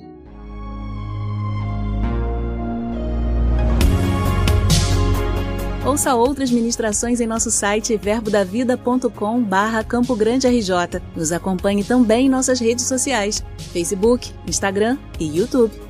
Ouça 5.84 6.14
outras 6.14 6.50
ministrações 6.50 7.20
em 7.20 7.26
nosso 7.26 7.50
site 7.50 7.96
verbodavida.com 7.96 9.42
barra 9.42 9.82
Campo 9.82 10.14
Grande 10.14 10.46
RJ. 10.46 11.00
Nos 11.16 11.32
acompanhe 11.32 11.82
também 11.82 12.26
em 12.26 12.28
nossas 12.28 12.60
redes 12.60 12.84
sociais, 12.84 13.42
Facebook, 13.72 14.32
Instagram 14.46 14.98
e 15.18 15.38
YouTube. 15.38 15.89